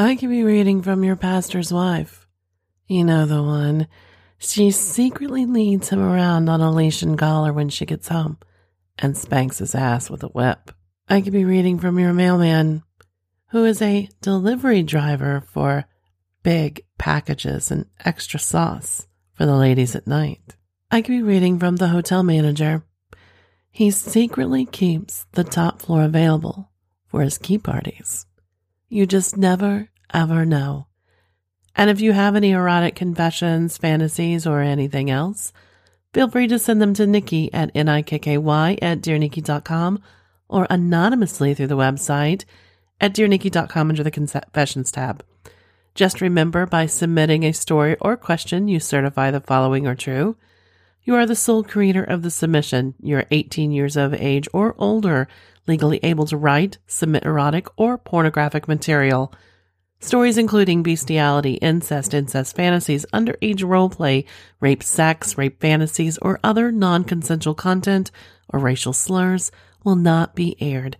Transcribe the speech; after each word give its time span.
I 0.00 0.16
could 0.16 0.30
be 0.30 0.44
reading 0.44 0.80
from 0.80 1.04
your 1.04 1.14
pastor's 1.14 1.70
wife. 1.70 2.26
You 2.86 3.04
know 3.04 3.26
the 3.26 3.42
one. 3.42 3.86
She 4.38 4.70
secretly 4.70 5.44
leads 5.44 5.90
him 5.90 6.00
around 6.00 6.48
on 6.48 6.62
a 6.62 6.72
leash 6.72 7.02
and 7.02 7.18
collar 7.18 7.52
when 7.52 7.68
she 7.68 7.84
gets 7.84 8.08
home 8.08 8.38
and 8.98 9.14
spanks 9.14 9.58
his 9.58 9.74
ass 9.74 10.08
with 10.08 10.22
a 10.22 10.28
whip. 10.28 10.70
I 11.06 11.20
could 11.20 11.34
be 11.34 11.44
reading 11.44 11.78
from 11.78 11.98
your 11.98 12.14
mailman, 12.14 12.82
who 13.48 13.66
is 13.66 13.82
a 13.82 14.08
delivery 14.22 14.82
driver 14.82 15.44
for 15.46 15.84
big 16.42 16.86
packages 16.96 17.70
and 17.70 17.84
extra 18.02 18.40
sauce 18.40 19.06
for 19.34 19.44
the 19.44 19.54
ladies 19.54 19.94
at 19.94 20.06
night. 20.06 20.56
I 20.90 21.02
could 21.02 21.12
be 21.12 21.22
reading 21.22 21.58
from 21.58 21.76
the 21.76 21.88
hotel 21.88 22.22
manager. 22.22 22.84
He 23.70 23.90
secretly 23.90 24.64
keeps 24.64 25.26
the 25.32 25.44
top 25.44 25.82
floor 25.82 26.04
available 26.04 26.70
for 27.06 27.20
his 27.20 27.36
key 27.36 27.58
parties. 27.58 28.24
You 28.92 29.06
just 29.06 29.36
never, 29.36 29.88
ever 30.12 30.44
know. 30.44 30.88
And 31.76 31.88
if 31.88 32.00
you 32.00 32.10
have 32.10 32.34
any 32.34 32.50
erotic 32.50 32.96
confessions, 32.96 33.78
fantasies, 33.78 34.48
or 34.48 34.62
anything 34.62 35.08
else, 35.08 35.52
feel 36.12 36.28
free 36.28 36.48
to 36.48 36.58
send 36.58 36.82
them 36.82 36.92
to 36.94 37.04
Nikky 37.04 37.50
at 37.52 37.70
N-I-K-K-Y 37.72 38.78
at 38.82 39.00
DearNikky.com 39.00 40.02
or 40.48 40.66
anonymously 40.68 41.54
through 41.54 41.68
the 41.68 41.76
website 41.76 42.44
at 43.00 43.14
DearNikky.com 43.14 43.90
under 43.90 44.02
the 44.02 44.10
Confessions 44.10 44.90
tab. 44.90 45.24
Just 45.94 46.20
remember 46.20 46.66
by 46.66 46.86
submitting 46.86 47.44
a 47.44 47.52
story 47.52 47.96
or 48.00 48.16
question, 48.16 48.66
you 48.66 48.80
certify 48.80 49.30
the 49.30 49.40
following 49.40 49.86
are 49.86 49.94
true. 49.94 50.36
You 51.04 51.14
are 51.14 51.26
the 51.26 51.36
sole 51.36 51.62
creator 51.62 52.02
of 52.02 52.22
the 52.22 52.30
submission. 52.30 52.94
You're 53.00 53.26
18 53.30 53.70
years 53.70 53.96
of 53.96 54.14
age 54.14 54.48
or 54.52 54.74
older, 54.78 55.28
legally 55.66 56.00
able 56.02 56.26
to 56.26 56.36
write, 56.36 56.78
submit 56.86 57.24
erotic 57.24 57.68
or 57.76 57.98
pornographic 57.98 58.68
material. 58.68 59.32
Stories 60.00 60.38
including 60.38 60.82
bestiality, 60.82 61.54
incest, 61.54 62.14
incest 62.14 62.56
fantasies, 62.56 63.04
underage 63.12 63.62
roleplay, 63.62 64.24
rape 64.58 64.82
sex, 64.82 65.36
rape 65.36 65.60
fantasies, 65.60 66.16
or 66.18 66.40
other 66.42 66.72
non 66.72 67.04
consensual 67.04 67.54
content 67.54 68.10
or 68.48 68.58
racial 68.58 68.94
slurs 68.94 69.52
will 69.84 69.96
not 69.96 70.34
be 70.34 70.56
aired, 70.60 70.96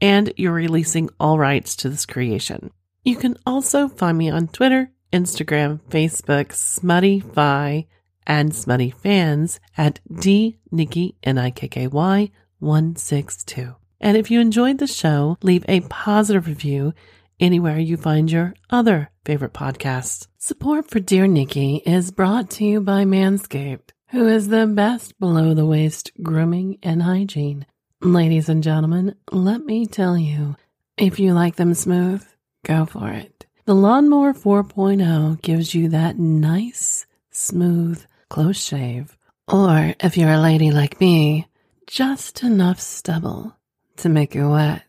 and 0.00 0.32
you're 0.36 0.52
releasing 0.52 1.08
all 1.18 1.38
rights 1.38 1.74
to 1.76 1.88
this 1.88 2.06
creation. 2.06 2.70
You 3.04 3.16
can 3.16 3.36
also 3.46 3.88
find 3.88 4.18
me 4.18 4.30
on 4.30 4.48
Twitter, 4.48 4.90
Instagram, 5.12 5.80
Facebook, 5.90 6.48
Smuttyfi, 6.48 7.86
and 8.26 8.54
Smutty 8.54 8.90
Fans 8.90 9.60
at 9.76 10.00
D 10.12 10.58
Nikky 10.72 11.14
N 11.22 11.38
I 11.38 11.50
K 11.50 11.68
K 11.68 11.86
Y 11.86 12.30
162. 12.60 13.74
And 14.02 14.16
if 14.16 14.32
you 14.32 14.40
enjoyed 14.40 14.78
the 14.78 14.88
show, 14.88 15.38
leave 15.42 15.64
a 15.68 15.80
positive 15.82 16.48
review 16.48 16.92
anywhere 17.38 17.78
you 17.78 17.96
find 17.96 18.30
your 18.30 18.54
other 18.68 19.10
favorite 19.24 19.54
podcasts. 19.54 20.26
Support 20.38 20.90
for 20.90 20.98
Dear 20.98 21.26
Nikky 21.26 21.80
is 21.86 22.10
brought 22.10 22.50
to 22.50 22.64
you 22.64 22.80
by 22.80 23.04
Manscaped, 23.04 23.90
who 24.10 24.26
is 24.26 24.48
the 24.48 24.66
best 24.66 25.18
below 25.20 25.54
the 25.54 25.64
waist 25.64 26.10
grooming 26.20 26.78
and 26.82 27.04
hygiene. 27.04 27.64
Ladies 28.00 28.48
and 28.48 28.64
gentlemen, 28.64 29.14
let 29.30 29.64
me 29.64 29.86
tell 29.86 30.18
you, 30.18 30.56
if 30.96 31.20
you 31.20 31.32
like 31.32 31.54
them 31.54 31.72
smooth, 31.72 32.26
go 32.64 32.84
for 32.84 33.08
it. 33.10 33.46
The 33.66 33.74
Lawnmower 33.76 34.34
4.0 34.34 35.40
gives 35.42 35.76
you 35.76 35.90
that 35.90 36.18
nice, 36.18 37.06
smooth, 37.30 38.04
close 38.28 38.60
shave. 38.60 39.16
Or 39.46 39.94
if 40.00 40.16
you're 40.16 40.32
a 40.32 40.40
lady 40.40 40.72
like 40.72 41.00
me, 41.00 41.46
just 41.86 42.42
enough 42.42 42.80
stubble 42.80 43.56
to 43.98 44.08
make 44.08 44.34
you 44.34 44.50
wet. 44.50 44.82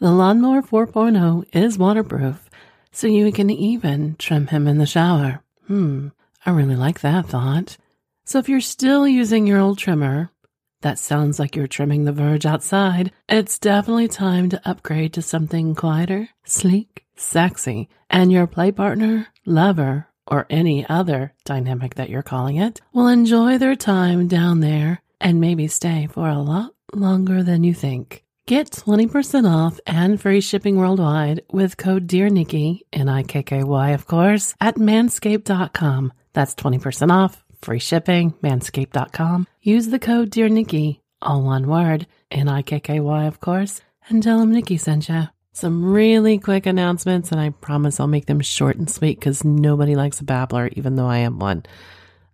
The 0.00 0.10
Lawnmower 0.10 0.62
4.0 0.62 1.44
is 1.52 1.78
waterproof, 1.78 2.48
so 2.92 3.06
you 3.06 3.32
can 3.32 3.50
even 3.50 4.16
trim 4.16 4.46
him 4.46 4.68
in 4.68 4.78
the 4.78 4.86
shower. 4.86 5.42
Hmm, 5.66 6.08
I 6.46 6.50
really 6.50 6.76
like 6.76 7.00
that 7.00 7.26
thought. 7.26 7.76
So 8.24 8.38
if 8.38 8.48
you're 8.48 8.60
still 8.60 9.08
using 9.08 9.46
your 9.46 9.58
old 9.58 9.78
trimmer, 9.78 10.30
that 10.82 10.98
sounds 10.98 11.38
like 11.38 11.56
you're 11.56 11.66
trimming 11.66 12.04
the 12.04 12.12
verge 12.12 12.46
outside. 12.46 13.10
It's 13.28 13.58
definitely 13.58 14.08
time 14.08 14.48
to 14.50 14.68
upgrade 14.68 15.12
to 15.14 15.22
something 15.22 15.74
quieter, 15.74 16.28
sleek, 16.44 17.04
sexy, 17.16 17.88
and 18.08 18.30
your 18.30 18.46
play 18.46 18.70
partner, 18.70 19.26
lover, 19.44 20.06
or 20.26 20.46
any 20.48 20.86
other 20.88 21.32
dynamic 21.44 21.96
that 21.96 22.10
you're 22.10 22.22
calling 22.22 22.56
it 22.56 22.80
will 22.92 23.08
enjoy 23.08 23.58
their 23.58 23.74
time 23.74 24.28
down 24.28 24.60
there 24.60 25.02
and 25.20 25.40
maybe 25.40 25.66
stay 25.66 26.06
for 26.06 26.28
a 26.28 26.38
lot 26.38 26.74
longer 26.94 27.42
than 27.42 27.64
you 27.64 27.74
think. 27.74 28.24
Get 28.48 28.70
20% 28.70 29.46
off 29.46 29.78
and 29.86 30.18
free 30.18 30.40
shipping 30.40 30.78
worldwide 30.78 31.42
with 31.52 31.76
code 31.76 32.06
DEARNIKKY, 32.06 32.80
N-I-K-K-Y 32.94 33.90
of 33.90 34.06
course, 34.06 34.54
at 34.58 34.76
manscaped.com. 34.76 36.14
That's 36.32 36.54
20% 36.54 37.12
off, 37.12 37.44
free 37.60 37.78
shipping, 37.78 38.32
manscaped.com. 38.42 39.46
Use 39.60 39.88
the 39.88 39.98
code 39.98 40.30
DEARNIKKY, 40.30 41.02
all 41.20 41.42
one 41.42 41.68
word, 41.68 42.06
N-I-K-K-Y 42.30 43.26
of 43.26 43.38
course, 43.38 43.82
and 44.08 44.22
tell 44.22 44.38
them 44.38 44.54
Nikky 44.54 44.80
sent 44.80 45.10
you. 45.10 45.24
Some 45.52 45.84
really 45.84 46.38
quick 46.38 46.64
announcements, 46.64 47.30
and 47.30 47.38
I 47.38 47.50
promise 47.50 48.00
I'll 48.00 48.06
make 48.06 48.24
them 48.24 48.40
short 48.40 48.76
and 48.76 48.88
sweet 48.88 49.20
because 49.20 49.44
nobody 49.44 49.94
likes 49.94 50.20
a 50.20 50.24
babbler, 50.24 50.68
even 50.68 50.96
though 50.96 51.06
I 51.06 51.18
am 51.18 51.38
one. 51.38 51.64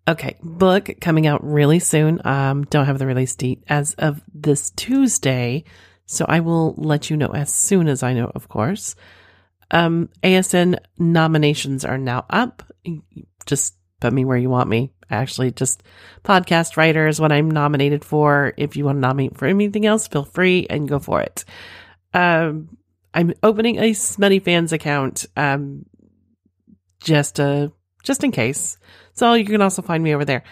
Okay, 0.06 0.36
book 0.40 0.90
coming 1.00 1.26
out 1.26 1.42
really 1.42 1.80
soon. 1.80 2.24
Um, 2.24 2.66
don't 2.66 2.86
have 2.86 3.00
the 3.00 3.06
release 3.06 3.34
date 3.34 3.64
as 3.66 3.94
of 3.94 4.22
this 4.32 4.70
Tuesday, 4.70 5.64
so 6.06 6.24
I 6.28 6.40
will 6.40 6.74
let 6.76 7.10
you 7.10 7.16
know 7.16 7.28
as 7.28 7.52
soon 7.52 7.88
as 7.88 8.02
I 8.02 8.12
know, 8.12 8.30
of 8.34 8.48
course. 8.48 8.94
Um, 9.70 10.08
ASN 10.22 10.78
nominations 10.98 11.84
are 11.84 11.98
now 11.98 12.26
up. 12.28 12.62
Just 13.46 13.74
put 14.00 14.12
me 14.12 14.24
where 14.24 14.36
you 14.36 14.50
want 14.50 14.68
me. 14.68 14.92
Actually, 15.10 15.50
just 15.50 15.82
podcast 16.24 16.76
writer 16.76 17.06
is 17.06 17.20
what 17.20 17.32
I'm 17.32 17.50
nominated 17.50 18.04
for. 18.04 18.52
If 18.56 18.76
you 18.76 18.84
want 18.84 18.96
to 18.96 19.00
nominate 19.00 19.38
for 19.38 19.46
anything 19.46 19.86
else, 19.86 20.08
feel 20.08 20.24
free 20.24 20.66
and 20.68 20.88
go 20.88 20.98
for 20.98 21.20
it. 21.20 21.44
Um, 22.12 22.76
I'm 23.12 23.32
opening 23.42 23.78
a 23.78 23.92
Smutty 23.92 24.40
Fans 24.40 24.72
account, 24.72 25.26
um, 25.36 25.86
just 27.00 27.38
uh, 27.38 27.68
just 28.02 28.24
in 28.24 28.32
case. 28.32 28.78
So 29.14 29.34
you 29.34 29.44
can 29.44 29.62
also 29.62 29.82
find 29.82 30.02
me 30.02 30.14
over 30.14 30.24
there. 30.24 30.42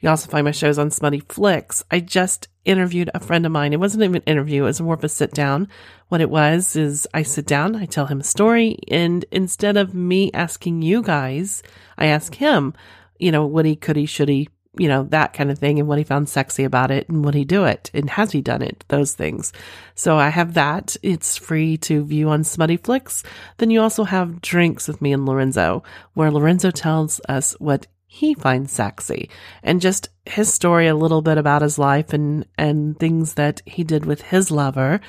You 0.00 0.10
also 0.10 0.30
find 0.30 0.44
my 0.44 0.52
shows 0.52 0.78
on 0.78 0.90
Smutty 0.90 1.20
Flicks. 1.20 1.84
I 1.90 2.00
just 2.00 2.48
interviewed 2.64 3.10
a 3.14 3.20
friend 3.20 3.46
of 3.46 3.52
mine. 3.52 3.72
It 3.72 3.80
wasn't 3.80 4.04
even 4.04 4.16
an 4.16 4.22
interview, 4.22 4.62
it 4.62 4.66
was 4.66 4.80
more 4.80 4.94
of 4.94 5.04
a 5.04 5.08
sit 5.08 5.32
down. 5.32 5.68
What 6.08 6.20
it 6.20 6.30
was 6.30 6.76
is 6.76 7.06
I 7.12 7.22
sit 7.22 7.46
down, 7.46 7.76
I 7.76 7.86
tell 7.86 8.06
him 8.06 8.20
a 8.20 8.24
story, 8.24 8.78
and 8.88 9.24
instead 9.30 9.76
of 9.76 9.94
me 9.94 10.30
asking 10.32 10.82
you 10.82 11.02
guys, 11.02 11.62
I 11.98 12.06
ask 12.06 12.34
him, 12.34 12.74
you 13.18 13.32
know, 13.32 13.46
would 13.46 13.66
he, 13.66 13.76
could 13.76 13.96
he, 13.96 14.06
should 14.06 14.28
he, 14.28 14.48
you 14.76 14.88
know, 14.88 15.04
that 15.04 15.32
kind 15.32 15.50
of 15.50 15.58
thing 15.58 15.78
and 15.78 15.88
what 15.88 15.98
he 15.98 16.04
found 16.04 16.28
sexy 16.28 16.64
about 16.64 16.90
it 16.90 17.08
and 17.08 17.24
would 17.24 17.34
he 17.34 17.44
do 17.44 17.64
it 17.64 17.90
and 17.94 18.10
has 18.10 18.32
he 18.32 18.40
done 18.40 18.60
it? 18.60 18.84
Those 18.88 19.14
things. 19.14 19.52
So 19.94 20.16
I 20.16 20.30
have 20.30 20.54
that. 20.54 20.96
It's 21.02 21.36
free 21.36 21.76
to 21.78 22.04
view 22.04 22.28
on 22.28 22.42
Smutty 22.42 22.76
Flicks. 22.76 23.22
Then 23.58 23.70
you 23.70 23.80
also 23.80 24.04
have 24.04 24.40
Drinks 24.40 24.88
with 24.88 25.00
me 25.00 25.12
and 25.12 25.26
Lorenzo, 25.26 25.84
where 26.14 26.30
Lorenzo 26.30 26.70
tells 26.72 27.20
us 27.28 27.52
what 27.60 27.86
he 28.14 28.32
finds 28.32 28.70
sexy 28.70 29.28
and 29.64 29.80
just 29.80 30.08
his 30.24 30.54
story 30.54 30.86
a 30.86 30.94
little 30.94 31.20
bit 31.20 31.36
about 31.36 31.62
his 31.62 31.80
life 31.80 32.12
and, 32.12 32.46
and 32.56 32.96
things 32.96 33.34
that 33.34 33.60
he 33.66 33.82
did 33.82 34.06
with 34.06 34.22
his 34.22 34.52
lover. 34.52 35.00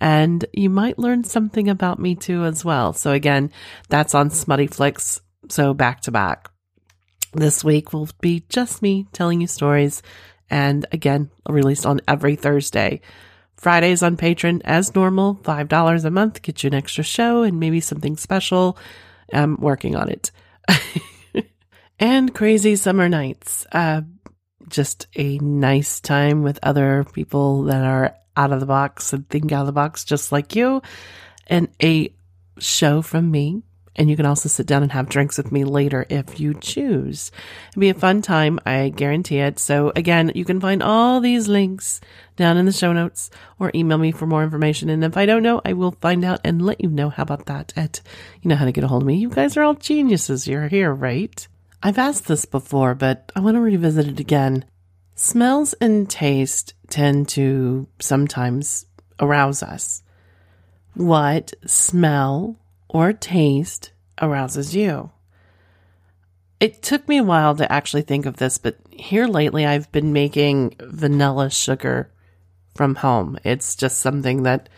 And 0.00 0.46
you 0.50 0.70
might 0.70 0.98
learn 0.98 1.24
something 1.24 1.68
about 1.68 1.98
me 1.98 2.14
too 2.14 2.44
as 2.44 2.64
well. 2.64 2.94
So 2.94 3.12
again, 3.12 3.52
that's 3.90 4.14
on 4.14 4.30
Smutty 4.30 4.66
Flicks. 4.66 5.20
So 5.50 5.74
back 5.74 6.00
to 6.02 6.10
back. 6.10 6.50
This 7.34 7.62
week 7.62 7.92
will 7.92 8.08
be 8.22 8.46
just 8.48 8.80
me 8.80 9.08
telling 9.12 9.42
you 9.42 9.46
stories 9.46 10.00
and 10.48 10.86
again, 10.90 11.30
released 11.46 11.84
on 11.84 12.00
every 12.08 12.34
Thursday. 12.34 13.02
Fridays 13.56 14.02
on 14.02 14.16
Patreon 14.16 14.62
as 14.64 14.94
normal, 14.94 15.34
$5 15.34 16.04
a 16.04 16.10
month, 16.10 16.40
get 16.40 16.64
you 16.64 16.68
an 16.68 16.74
extra 16.74 17.04
show 17.04 17.42
and 17.42 17.60
maybe 17.60 17.80
something 17.80 18.16
special. 18.16 18.78
I'm 19.34 19.56
working 19.60 19.96
on 19.96 20.08
it. 20.08 20.30
and 22.04 22.34
crazy 22.34 22.76
summer 22.76 23.08
nights. 23.08 23.66
Uh, 23.72 24.02
just 24.68 25.06
a 25.16 25.38
nice 25.38 26.00
time 26.00 26.42
with 26.42 26.58
other 26.62 27.06
people 27.14 27.62
that 27.64 27.82
are 27.82 28.14
out 28.36 28.52
of 28.52 28.60
the 28.60 28.66
box 28.66 29.14
and 29.14 29.26
think 29.30 29.50
out 29.52 29.62
of 29.62 29.66
the 29.66 29.72
box 29.72 30.04
just 30.04 30.30
like 30.30 30.54
you. 30.54 30.82
And 31.46 31.68
a 31.82 32.14
show 32.58 33.00
from 33.00 33.30
me 33.30 33.62
And 33.96 34.10
you 34.10 34.16
can 34.16 34.26
also 34.26 34.48
sit 34.48 34.66
down 34.66 34.82
and 34.82 34.92
have 34.92 35.08
drinks 35.08 35.36
with 35.38 35.52
me 35.52 35.64
later 35.64 36.04
if 36.10 36.40
you 36.40 36.54
choose. 36.54 37.30
It'll 37.70 37.80
be 37.80 37.90
a 37.90 37.94
fun 37.94 38.22
time. 38.22 38.58
I 38.66 38.88
guarantee 38.88 39.38
it. 39.38 39.58
So 39.58 39.92
again, 39.94 40.32
you 40.34 40.44
can 40.44 40.60
find 40.60 40.82
all 40.82 41.20
these 41.20 41.48
links 41.48 42.00
down 42.36 42.56
in 42.56 42.66
the 42.66 42.72
show 42.72 42.92
notes 42.92 43.30
or 43.60 43.70
email 43.74 43.98
me 43.98 44.10
for 44.10 44.26
more 44.26 44.42
information. 44.42 44.88
And 44.88 45.04
if 45.04 45.16
I 45.16 45.26
don't 45.26 45.42
know, 45.42 45.60
I 45.64 45.74
will 45.74 45.96
find 46.00 46.24
out 46.24 46.40
and 46.44 46.64
let 46.64 46.80
you 46.80 46.90
know. 46.90 47.08
How 47.08 47.22
about 47.22 47.46
that? 47.46 47.72
At, 47.76 48.00
you 48.42 48.48
know 48.48 48.56
how 48.56 48.64
to 48.64 48.72
get 48.72 48.84
a 48.84 48.88
hold 48.88 49.02
of 49.02 49.06
me. 49.06 49.16
You 49.16 49.28
guys 49.30 49.56
are 49.56 49.62
all 49.62 49.74
geniuses. 49.74 50.48
You're 50.48 50.68
here, 50.68 50.92
right? 50.92 51.46
I've 51.86 51.98
asked 51.98 52.26
this 52.26 52.46
before, 52.46 52.94
but 52.94 53.30
I 53.36 53.40
want 53.40 53.56
to 53.56 53.60
revisit 53.60 54.08
it 54.08 54.18
again. 54.18 54.64
Smells 55.16 55.74
and 55.74 56.08
taste 56.08 56.72
tend 56.88 57.28
to 57.28 57.86
sometimes 58.00 58.86
arouse 59.20 59.62
us. 59.62 60.02
What 60.94 61.52
smell 61.66 62.56
or 62.88 63.12
taste 63.12 63.92
arouses 64.18 64.74
you? 64.74 65.10
It 66.58 66.82
took 66.82 67.06
me 67.06 67.18
a 67.18 67.22
while 67.22 67.54
to 67.56 67.70
actually 67.70 68.02
think 68.02 68.24
of 68.24 68.38
this, 68.38 68.56
but 68.56 68.78
here 68.90 69.26
lately 69.26 69.66
I've 69.66 69.92
been 69.92 70.14
making 70.14 70.76
vanilla 70.80 71.50
sugar 71.50 72.10
from 72.74 72.94
home. 72.94 73.38
It's 73.44 73.76
just 73.76 73.98
something 73.98 74.44
that 74.44 74.70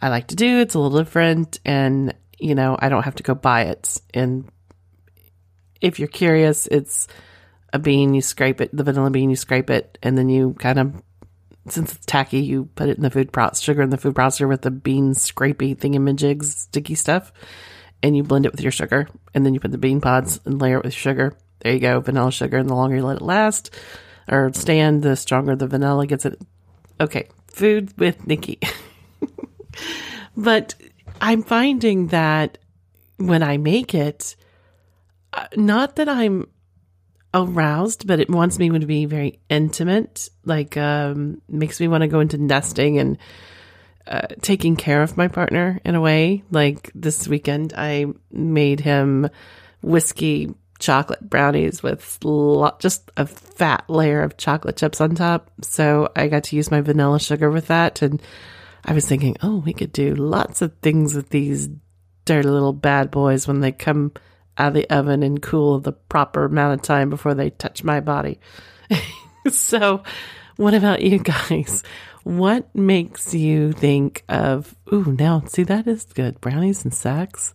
I 0.00 0.10
like 0.10 0.28
to 0.28 0.36
do. 0.36 0.60
It's 0.60 0.76
a 0.76 0.78
little 0.78 0.96
different 0.96 1.58
and, 1.64 2.14
you 2.38 2.54
know, 2.54 2.76
I 2.78 2.88
don't 2.88 3.02
have 3.02 3.16
to 3.16 3.24
go 3.24 3.34
buy 3.34 3.62
it. 3.62 4.00
And 4.14 4.48
if 5.80 5.98
you're 5.98 6.08
curious, 6.08 6.66
it's 6.66 7.08
a 7.72 7.78
bean, 7.78 8.14
you 8.14 8.22
scrape 8.22 8.60
it, 8.60 8.74
the 8.74 8.84
vanilla 8.84 9.10
bean, 9.10 9.30
you 9.30 9.36
scrape 9.36 9.70
it, 9.70 9.98
and 10.02 10.16
then 10.16 10.28
you 10.28 10.54
kind 10.58 10.78
of 10.78 11.02
since 11.68 11.94
it's 11.94 12.06
tacky, 12.06 12.40
you 12.40 12.66
put 12.74 12.88
it 12.88 12.96
in 12.96 13.02
the 13.02 13.10
food 13.10 13.32
processor, 13.32 13.62
sugar 13.62 13.82
in 13.82 13.90
the 13.90 13.96
food 13.96 14.14
processor 14.14 14.48
with 14.48 14.62
the 14.62 14.70
bean 14.70 15.12
scrapey 15.12 15.76
thingamajigs, 15.76 16.44
sticky 16.44 16.94
stuff, 16.94 17.32
and 18.02 18.16
you 18.16 18.22
blend 18.22 18.46
it 18.46 18.52
with 18.52 18.60
your 18.60 18.72
sugar. 18.72 19.08
And 19.34 19.44
then 19.44 19.54
you 19.54 19.60
put 19.60 19.72
the 19.72 19.78
bean 19.78 20.00
pods 20.00 20.40
and 20.44 20.60
layer 20.60 20.78
it 20.78 20.84
with 20.84 20.94
sugar. 20.94 21.36
There 21.60 21.72
you 21.72 21.80
go, 21.80 22.00
vanilla 22.00 22.30
sugar. 22.30 22.58
And 22.58 22.68
the 22.68 22.74
longer 22.74 22.96
you 22.96 23.04
let 23.04 23.16
it 23.16 23.22
last 23.22 23.74
or 24.28 24.52
stand, 24.52 25.02
the 25.02 25.16
stronger 25.16 25.56
the 25.56 25.66
vanilla 25.66 26.06
gets 26.06 26.24
it. 26.24 26.40
Okay, 27.00 27.28
food 27.48 27.98
with 27.98 28.24
Nikky. 28.26 28.66
but 30.36 30.74
I'm 31.20 31.42
finding 31.42 32.08
that 32.08 32.58
when 33.16 33.42
I 33.42 33.56
make 33.56 33.94
it, 33.94 34.36
not 35.56 35.96
that 35.96 36.08
I'm 36.08 36.48
aroused, 37.34 38.06
but 38.06 38.20
it 38.20 38.30
wants 38.30 38.58
me 38.58 38.68
to 38.70 38.86
be 38.86 39.04
very 39.04 39.40
intimate. 39.48 40.28
Like, 40.44 40.76
um, 40.76 41.42
makes 41.48 41.80
me 41.80 41.88
want 41.88 42.02
to 42.02 42.08
go 42.08 42.20
into 42.20 42.38
nesting 42.38 42.98
and 42.98 43.18
uh, 44.06 44.28
taking 44.40 44.76
care 44.76 45.02
of 45.02 45.16
my 45.16 45.28
partner 45.28 45.80
in 45.84 45.94
a 45.94 46.00
way. 46.00 46.44
Like 46.50 46.90
this 46.94 47.26
weekend, 47.26 47.74
I 47.76 48.06
made 48.30 48.80
him 48.80 49.28
whiskey 49.82 50.54
chocolate 50.78 51.28
brownies 51.28 51.82
with 51.82 52.18
lo- 52.22 52.76
just 52.78 53.10
a 53.16 53.26
fat 53.26 53.84
layer 53.88 54.22
of 54.22 54.36
chocolate 54.36 54.76
chips 54.76 55.00
on 55.00 55.14
top. 55.14 55.50
So 55.62 56.10
I 56.14 56.28
got 56.28 56.44
to 56.44 56.56
use 56.56 56.70
my 56.70 56.80
vanilla 56.80 57.18
sugar 57.18 57.50
with 57.50 57.68
that. 57.68 58.02
And 58.02 58.22
I 58.84 58.92
was 58.92 59.06
thinking, 59.06 59.36
oh, 59.42 59.56
we 59.58 59.72
could 59.72 59.92
do 59.92 60.14
lots 60.14 60.62
of 60.62 60.76
things 60.82 61.14
with 61.14 61.30
these 61.30 61.68
dirty 62.24 62.48
little 62.48 62.72
bad 62.72 63.10
boys 63.10 63.48
when 63.48 63.60
they 63.60 63.72
come 63.72 64.12
out 64.58 64.68
of 64.68 64.74
the 64.74 64.88
oven 64.90 65.22
and 65.22 65.40
cool 65.40 65.80
the 65.80 65.92
proper 65.92 66.44
amount 66.44 66.80
of 66.80 66.82
time 66.82 67.10
before 67.10 67.34
they 67.34 67.50
touch 67.50 67.84
my 67.84 68.00
body. 68.00 68.40
so, 69.50 70.02
what 70.56 70.74
about 70.74 71.02
you 71.02 71.18
guys? 71.18 71.82
What 72.24 72.74
makes 72.74 73.34
you 73.34 73.72
think 73.72 74.24
of, 74.28 74.74
ooh, 74.92 75.14
now, 75.18 75.42
see, 75.46 75.62
that 75.64 75.86
is 75.86 76.04
good. 76.04 76.40
Brownies 76.40 76.84
and 76.84 76.92
sex. 76.92 77.54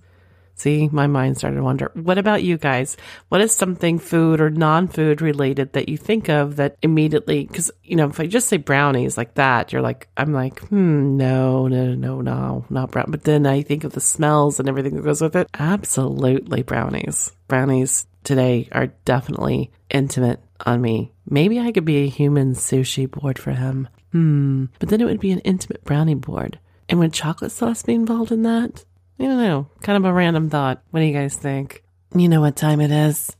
See, 0.62 0.90
my 0.92 1.08
mind 1.08 1.40
started 1.40 1.56
to 1.56 1.63
wonder. 1.63 1.90
What 1.96 2.19
about 2.19 2.44
you 2.44 2.56
guys? 2.56 2.96
What 3.30 3.42
is 3.42 3.52
something 3.52 3.98
food 3.98 4.40
or 4.40 4.52
non 4.52 4.88
food 4.88 5.19
related 5.19 5.74
that 5.74 5.90
you 5.90 5.98
think 5.98 6.30
of 6.30 6.58
that 6.58 6.75
immediately? 6.84 7.48
Because, 7.48 7.72
you 7.84 7.96
know, 7.96 8.10
if 8.10 8.19
I 8.19 8.28
just 8.28 8.48
say 8.48 8.58
brownies 8.58 9.18
like 9.18 9.34
that, 9.34 9.74
you're 9.74 9.81
like, 9.81 10.08
I'm 10.18 10.34
like, 10.34 10.60
hmm, 10.68 11.18
no, 11.18 11.68
no, 11.68 11.96
no, 11.96 12.22
no, 12.22 12.63
not 12.69 12.92
brown. 12.92 13.08
But 13.10 13.24
then 13.24 13.48
I 13.48 13.63
think 13.63 13.86
of 13.86 13.94
the 13.94 14.00
smells 14.00 14.60
and 14.60 14.69
everything 14.69 14.96
that 14.98 15.04
goes 15.04 15.19
with 15.19 15.36
it. 15.36 15.50
Absolutely 15.58 16.62
brownies. 16.62 17.31
Brownies 17.48 18.06
today 18.24 18.69
are 18.72 18.94
definitely 19.04 19.72
intimate 19.90 20.42
on 20.63 20.80
me. 20.80 21.12
Maybe 21.28 21.60
I 21.60 21.72
could 21.72 21.86
be 21.86 22.04
a 22.04 22.08
human 22.08 22.54
sushi 22.54 23.10
board 23.10 23.40
for 23.40 23.54
him. 23.54 23.88
Hmm. 24.12 24.66
But 24.78 24.90
then 24.90 25.02
it 25.02 25.06
would 25.06 25.19
be 25.19 25.31
an 25.31 25.40
intimate 25.40 25.84
brownie 25.86 26.13
board. 26.13 26.60
And 26.88 27.00
would 27.00 27.13
chocolate 27.13 27.52
sauce 27.52 27.81
be 27.81 27.96
involved 27.96 28.31
in 28.31 28.44
that? 28.44 28.86
I 29.19 29.24
don't 29.24 29.38
know. 29.38 29.68
Kind 29.81 29.98
of 29.98 30.10
a 30.10 30.13
random 30.13 30.50
thought. 30.50 30.84
What 30.92 31.00
do 31.02 31.06
you 31.06 31.13
guys 31.13 31.36
think? 31.36 31.84
You 32.16 32.28
know 32.28 32.42
what 32.42 32.56
time 32.56 32.81
it 32.81 32.92
is? 32.92 33.36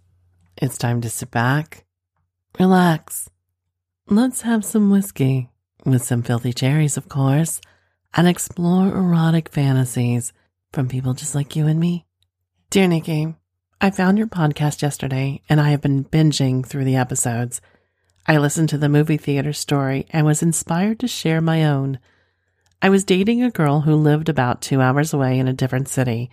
It's 0.58 0.78
time 0.78 1.02
to 1.02 1.10
sit 1.10 1.32
back, 1.32 1.86
relax. 2.60 3.30
Let's 4.08 4.42
have 4.42 4.64
some 4.64 4.90
whiskey 4.90 5.50
with 5.86 6.04
some 6.04 6.22
filthy 6.22 6.54
cherries, 6.54 6.98
of 6.98 7.10
course, 7.10 7.62
and 8.14 8.28
explore 8.28 8.88
erotic 8.90 9.50
fantasies 9.50 10.34
from 10.72 10.88
people 10.88 11.14
just 11.14 11.34
like 11.36 11.56
you 11.56 11.68
and 11.68 11.80
me. 11.80 12.06
Dear 12.70 12.88
Nikky, 12.88 13.36
I 13.80 13.90
found 13.90 14.18
your 14.18 14.28
podcast 14.28 14.82
yesterday 14.82 15.42
and 15.50 15.60
I 15.60 15.72
have 15.72 15.82
been 15.82 16.04
binging 16.06 16.66
through 16.66 16.84
the 16.86 16.96
episodes. 16.96 17.60
I 18.28 18.38
listened 18.38 18.70
to 18.70 18.78
the 18.78 18.90
movie 18.90 19.18
theater 19.18 19.54
story 19.54 20.06
and 20.12 20.26
was 20.26 20.44
inspired 20.44 21.00
to 21.00 21.08
share 21.08 21.42
my 21.42 21.66
own. 21.66 22.00
I 22.84 22.90
was 22.90 23.04
dating 23.04 23.44
a 23.44 23.52
girl 23.52 23.82
who 23.82 23.96
lived 23.96 24.28
about 24.28 24.62
two 24.62 24.82
hours 24.82 25.14
away 25.14 25.38
in 25.38 25.48
a 25.48 25.54
different 25.54 25.88
city. 25.88 26.32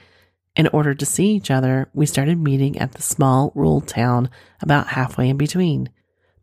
In 0.57 0.67
order 0.69 0.95
to 0.95 1.05
see 1.05 1.33
each 1.33 1.51
other, 1.51 1.91
we 1.93 2.07
started 2.07 2.39
meeting 2.39 2.79
at 2.79 2.93
the 2.93 3.03
small 3.03 3.53
rural 3.55 3.83
town 3.83 4.31
about 4.63 4.89
halfway 4.89 5.29
in 5.29 5.37
between. 5.37 5.91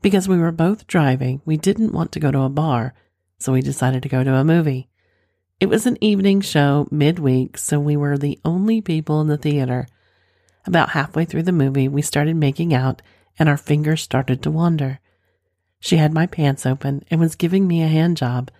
Because 0.03 0.27
we 0.27 0.37
were 0.37 0.51
both 0.51 0.85
driving, 0.85 1.41
we 1.43 1.57
didn't 1.57 1.91
want 1.91 2.11
to 2.11 2.19
go 2.19 2.29
to 2.29 2.41
a 2.41 2.49
bar, 2.49 2.93
so 3.39 3.51
we 3.51 3.61
decided 3.61 4.03
to 4.03 4.09
go 4.09 4.23
to 4.23 4.35
a 4.35 4.43
movie. 4.43 4.89
It 5.59 5.69
was 5.69 5.87
an 5.87 5.97
evening 6.01 6.41
show 6.41 6.87
midweek, 6.91 7.57
so 7.57 7.79
we 7.79 7.97
were 7.97 8.17
the 8.17 8.39
only 8.45 8.81
people 8.81 9.21
in 9.21 9.27
the 9.27 9.37
theater. 9.37 9.87
About 10.67 10.89
halfway 10.89 11.25
through 11.25 11.43
the 11.43 11.51
movie, 11.51 11.87
we 11.87 12.03
started 12.03 12.35
making 12.35 12.75
out 12.75 13.01
and 13.39 13.49
our 13.49 13.57
fingers 13.57 14.03
started 14.03 14.43
to 14.43 14.51
wander. 14.51 14.99
She 15.79 15.97
had 15.97 16.13
my 16.13 16.27
pants 16.27 16.65
open 16.65 17.03
and 17.09 17.19
was 17.19 17.35
giving 17.35 17.67
me 17.67 17.81
a 17.81 17.87
hand 17.87 18.17
job 18.17 18.51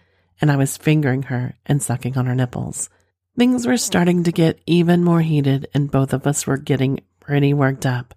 and 0.41 0.51
I 0.51 0.55
was 0.55 0.77
fingering 0.77 1.23
her 1.23 1.55
and 1.65 1.81
sucking 1.81 2.17
on 2.17 2.25
her 2.25 2.35
nipples. 2.35 2.89
Things 3.37 3.67
were 3.67 3.77
starting 3.77 4.23
to 4.23 4.31
get 4.31 4.59
even 4.65 5.03
more 5.03 5.21
heated, 5.21 5.67
and 5.73 5.91
both 5.91 6.13
of 6.13 6.25
us 6.25 6.47
were 6.47 6.57
getting 6.57 7.01
pretty 7.19 7.53
worked 7.53 7.85
up. 7.85 8.13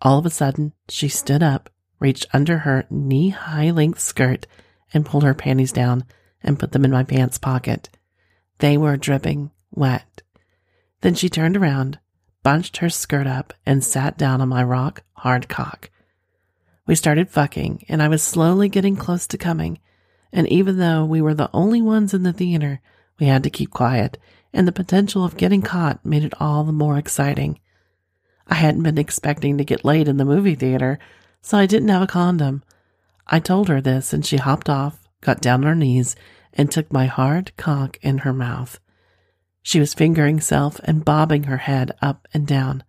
All 0.00 0.18
of 0.18 0.26
a 0.26 0.30
sudden, 0.30 0.72
she 0.88 1.08
stood 1.08 1.42
up, 1.42 1.70
reached 1.98 2.26
under 2.32 2.58
her 2.58 2.86
knee 2.90 3.30
high 3.30 3.70
length 3.70 4.00
skirt, 4.00 4.46
and 4.92 5.06
pulled 5.06 5.24
her 5.24 5.34
panties 5.34 5.72
down 5.72 6.04
and 6.42 6.58
put 6.58 6.72
them 6.72 6.84
in 6.84 6.90
my 6.90 7.02
pants 7.02 7.38
pocket. 7.38 7.88
They 8.58 8.76
were 8.76 8.96
dripping 8.96 9.50
wet. 9.72 10.22
Then 11.00 11.14
she 11.14 11.28
turned 11.28 11.56
around, 11.56 11.98
bunched 12.42 12.76
her 12.76 12.90
skirt 12.90 13.26
up, 13.26 13.52
and 13.66 13.82
sat 13.82 14.16
down 14.16 14.40
on 14.40 14.48
my 14.48 14.62
rock 14.62 15.02
hard 15.14 15.48
cock. 15.48 15.90
We 16.86 16.94
started 16.94 17.30
fucking, 17.30 17.86
and 17.88 18.02
I 18.02 18.08
was 18.08 18.22
slowly 18.22 18.68
getting 18.68 18.94
close 18.94 19.26
to 19.28 19.38
coming 19.38 19.78
and 20.34 20.48
even 20.48 20.78
though 20.78 21.04
we 21.04 21.22
were 21.22 21.32
the 21.32 21.48
only 21.54 21.80
ones 21.80 22.12
in 22.12 22.24
the 22.24 22.32
theater, 22.32 22.80
we 23.20 23.26
had 23.26 23.44
to 23.44 23.50
keep 23.50 23.70
quiet, 23.70 24.18
and 24.52 24.66
the 24.66 24.72
potential 24.72 25.24
of 25.24 25.36
getting 25.36 25.62
caught 25.62 26.04
made 26.04 26.24
it 26.24 26.34
all 26.40 26.64
the 26.64 26.72
more 26.72 26.98
exciting. 26.98 27.60
I 28.48 28.54
hadn't 28.54 28.82
been 28.82 28.98
expecting 28.98 29.56
to 29.56 29.64
get 29.64 29.84
laid 29.84 30.08
in 30.08 30.16
the 30.16 30.24
movie 30.24 30.56
theater, 30.56 30.98
so 31.40 31.56
I 31.56 31.66
didn't 31.66 31.88
have 31.88 32.02
a 32.02 32.08
condom. 32.08 32.64
I 33.28 33.38
told 33.38 33.68
her 33.68 33.80
this, 33.80 34.12
and 34.12 34.26
she 34.26 34.36
hopped 34.36 34.68
off, 34.68 35.08
got 35.20 35.40
down 35.40 35.60
on 35.60 35.68
her 35.68 35.74
knees, 35.76 36.16
and 36.52 36.70
took 36.70 36.92
my 36.92 37.06
hard 37.06 37.56
cock 37.56 37.96
in 38.02 38.18
her 38.18 38.32
mouth. 38.32 38.80
She 39.62 39.78
was 39.78 39.94
fingering 39.94 40.40
self 40.40 40.80
and 40.80 41.04
bobbing 41.04 41.44
her 41.44 41.58
head 41.58 41.92
up 42.02 42.26
and 42.34 42.44
down. 42.44 42.82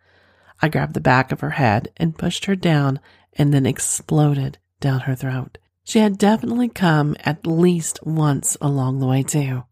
I 0.64 0.68
grabbed 0.68 0.96
the 0.96 1.00
back 1.00 1.32
of 1.32 1.42
her 1.42 1.52
head 1.52 1.92
and 1.98 2.18
pushed 2.18 2.46
her 2.46 2.56
down 2.56 3.00
and 3.34 3.54
then 3.54 3.68
exploded 3.68 4.58
down 4.80 5.02
her 5.02 5.16
throat. 5.16 5.60
She 5.86 6.00
had 6.00 6.18
definitely 6.18 6.68
come 6.68 7.16
at 7.20 7.46
least 7.46 8.00
once 8.04 8.58
along 8.60 9.00
the 9.00 9.06
way, 9.06 9.22
too. 9.22 9.64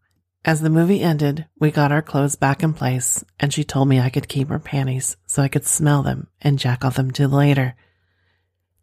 As 0.44 0.60
the 0.60 0.70
movie 0.70 1.02
ended, 1.02 1.46
we 1.58 1.72
got 1.72 1.90
our 1.90 2.02
clothes 2.02 2.36
back 2.36 2.62
in 2.62 2.72
place, 2.72 3.24
and 3.40 3.52
she 3.52 3.64
told 3.64 3.88
me 3.88 3.98
I 3.98 4.10
could 4.10 4.28
keep 4.28 4.48
her 4.48 4.60
panties 4.60 5.16
so 5.26 5.42
I 5.42 5.48
could 5.48 5.66
smell 5.66 6.04
them 6.04 6.28
and 6.40 6.58
jack 6.58 6.84
off 6.84 6.94
them 6.94 7.10
to 7.12 7.26
later. 7.26 7.74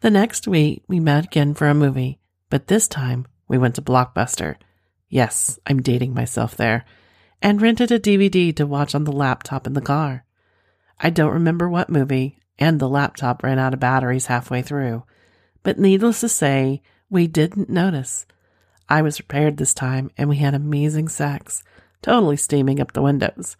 The 0.01 0.09
next 0.09 0.45
week, 0.45 0.83
we 0.89 0.99
met 0.99 1.25
again 1.25 1.53
for 1.53 1.67
a 1.67 1.73
movie, 1.73 2.19
but 2.49 2.67
this 2.67 2.87
time 2.87 3.25
we 3.47 3.57
went 3.57 3.75
to 3.75 3.81
Blockbuster. 3.81 4.57
Yes, 5.07 5.57
I'm 5.65 5.81
dating 5.81 6.13
myself 6.13 6.57
there, 6.57 6.83
and 7.41 7.61
rented 7.61 7.91
a 7.93 7.99
DVD 7.99 8.53
to 8.57 8.67
watch 8.67 8.93
on 8.93 9.05
the 9.05 9.11
laptop 9.11 9.65
in 9.65 9.73
the 9.73 9.81
car. 9.81 10.25
I 10.99 11.09
don't 11.11 11.33
remember 11.33 11.69
what 11.69 11.89
movie, 11.89 12.39
and 12.59 12.77
the 12.77 12.89
laptop 12.89 13.41
ran 13.41 13.57
out 13.57 13.73
of 13.73 13.79
batteries 13.79 14.25
halfway 14.25 14.63
through. 14.63 15.03
But 15.63 15.79
needless 15.79 16.19
to 16.21 16.29
say, 16.29 16.81
we 17.11 17.27
didn't 17.27 17.69
notice. 17.69 18.25
I 18.89 19.03
was 19.03 19.17
prepared 19.17 19.57
this 19.57 19.75
time 19.75 20.09
and 20.17 20.27
we 20.27 20.37
had 20.37 20.55
amazing 20.55 21.09
sex, 21.09 21.63
totally 22.01 22.37
steaming 22.37 22.79
up 22.79 22.93
the 22.93 23.03
windows. 23.03 23.55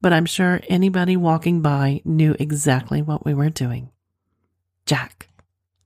but 0.00 0.12
I'm 0.12 0.26
sure 0.26 0.60
anybody 0.68 1.16
walking 1.16 1.60
by 1.60 2.00
knew 2.04 2.34
exactly 2.38 3.02
what 3.02 3.24
we 3.24 3.34
were 3.34 3.50
doing. 3.50 3.90
Jack. 4.86 5.28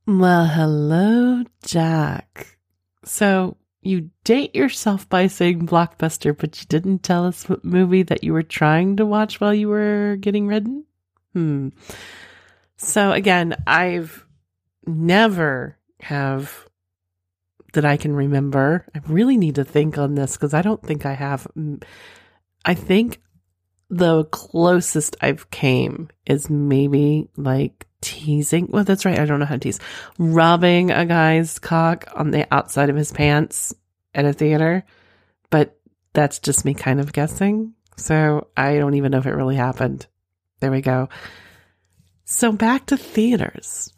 Well, 0.06 0.46
hello, 0.46 1.44
Jack. 1.64 2.58
So 3.04 3.56
you 3.82 4.10
date 4.22 4.54
yourself 4.54 5.08
by 5.08 5.26
saying 5.26 5.66
blockbuster, 5.66 6.36
but 6.36 6.58
you 6.60 6.66
didn't 6.68 7.02
tell 7.02 7.26
us 7.26 7.48
what 7.48 7.64
movie 7.64 8.02
that 8.04 8.22
you 8.22 8.32
were 8.32 8.42
trying 8.42 8.96
to 8.96 9.06
watch 9.06 9.40
while 9.40 9.54
you 9.54 9.68
were 9.68 10.16
getting 10.20 10.46
ridden? 10.46 10.84
Hmm. 11.32 11.68
So 12.76 13.12
again, 13.12 13.56
I've 13.66 14.24
never 14.86 15.76
have 16.00 16.68
that 17.74 17.84
I 17.84 17.96
can 17.96 18.14
remember. 18.14 18.86
I 18.94 19.00
really 19.06 19.36
need 19.36 19.56
to 19.56 19.64
think 19.64 19.98
on 19.98 20.14
this 20.14 20.36
because 20.36 20.54
I 20.54 20.62
don't 20.62 20.82
think 20.82 21.06
I 21.06 21.12
have. 21.12 21.46
I 22.64 22.74
think 22.74 23.20
the 23.90 24.24
closest 24.24 25.16
I've 25.20 25.50
came 25.50 26.08
is 26.26 26.50
maybe 26.50 27.28
like 27.36 27.86
teasing. 28.00 28.68
Well, 28.70 28.84
that's 28.84 29.04
right. 29.04 29.18
I 29.18 29.24
don't 29.24 29.38
know 29.38 29.46
how 29.46 29.54
to 29.54 29.60
tease. 29.60 29.80
Rubbing 30.18 30.90
a 30.90 31.06
guy's 31.06 31.58
cock 31.58 32.06
on 32.14 32.30
the 32.30 32.46
outside 32.52 32.90
of 32.90 32.96
his 32.96 33.12
pants 33.12 33.74
at 34.14 34.24
a 34.24 34.32
theater. 34.32 34.84
But 35.50 35.78
that's 36.12 36.38
just 36.38 36.64
me 36.64 36.74
kind 36.74 37.00
of 37.00 37.12
guessing. 37.12 37.74
So 37.96 38.48
I 38.56 38.76
don't 38.78 38.94
even 38.94 39.12
know 39.12 39.18
if 39.18 39.26
it 39.26 39.34
really 39.34 39.56
happened. 39.56 40.06
There 40.60 40.70
we 40.70 40.80
go. 40.80 41.08
So 42.24 42.52
back 42.52 42.86
to 42.86 42.96
theaters. 42.96 43.92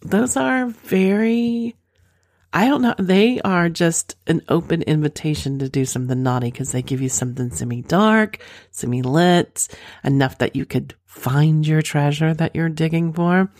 Those 0.00 0.36
are 0.36 0.66
very, 0.66 1.76
I 2.52 2.66
don't 2.66 2.82
know. 2.82 2.94
They 2.98 3.40
are 3.42 3.68
just 3.68 4.16
an 4.26 4.42
open 4.48 4.82
invitation 4.82 5.60
to 5.60 5.68
do 5.68 5.84
something 5.84 6.22
naughty 6.22 6.50
because 6.50 6.72
they 6.72 6.82
give 6.82 7.00
you 7.00 7.08
something 7.08 7.50
semi 7.50 7.82
dark, 7.82 8.38
semi 8.70 9.02
lit, 9.02 9.68
enough 10.02 10.38
that 10.38 10.56
you 10.56 10.66
could 10.66 10.94
find 11.06 11.66
your 11.66 11.82
treasure 11.82 12.34
that 12.34 12.56
you're 12.56 12.68
digging 12.68 13.12
for. 13.12 13.52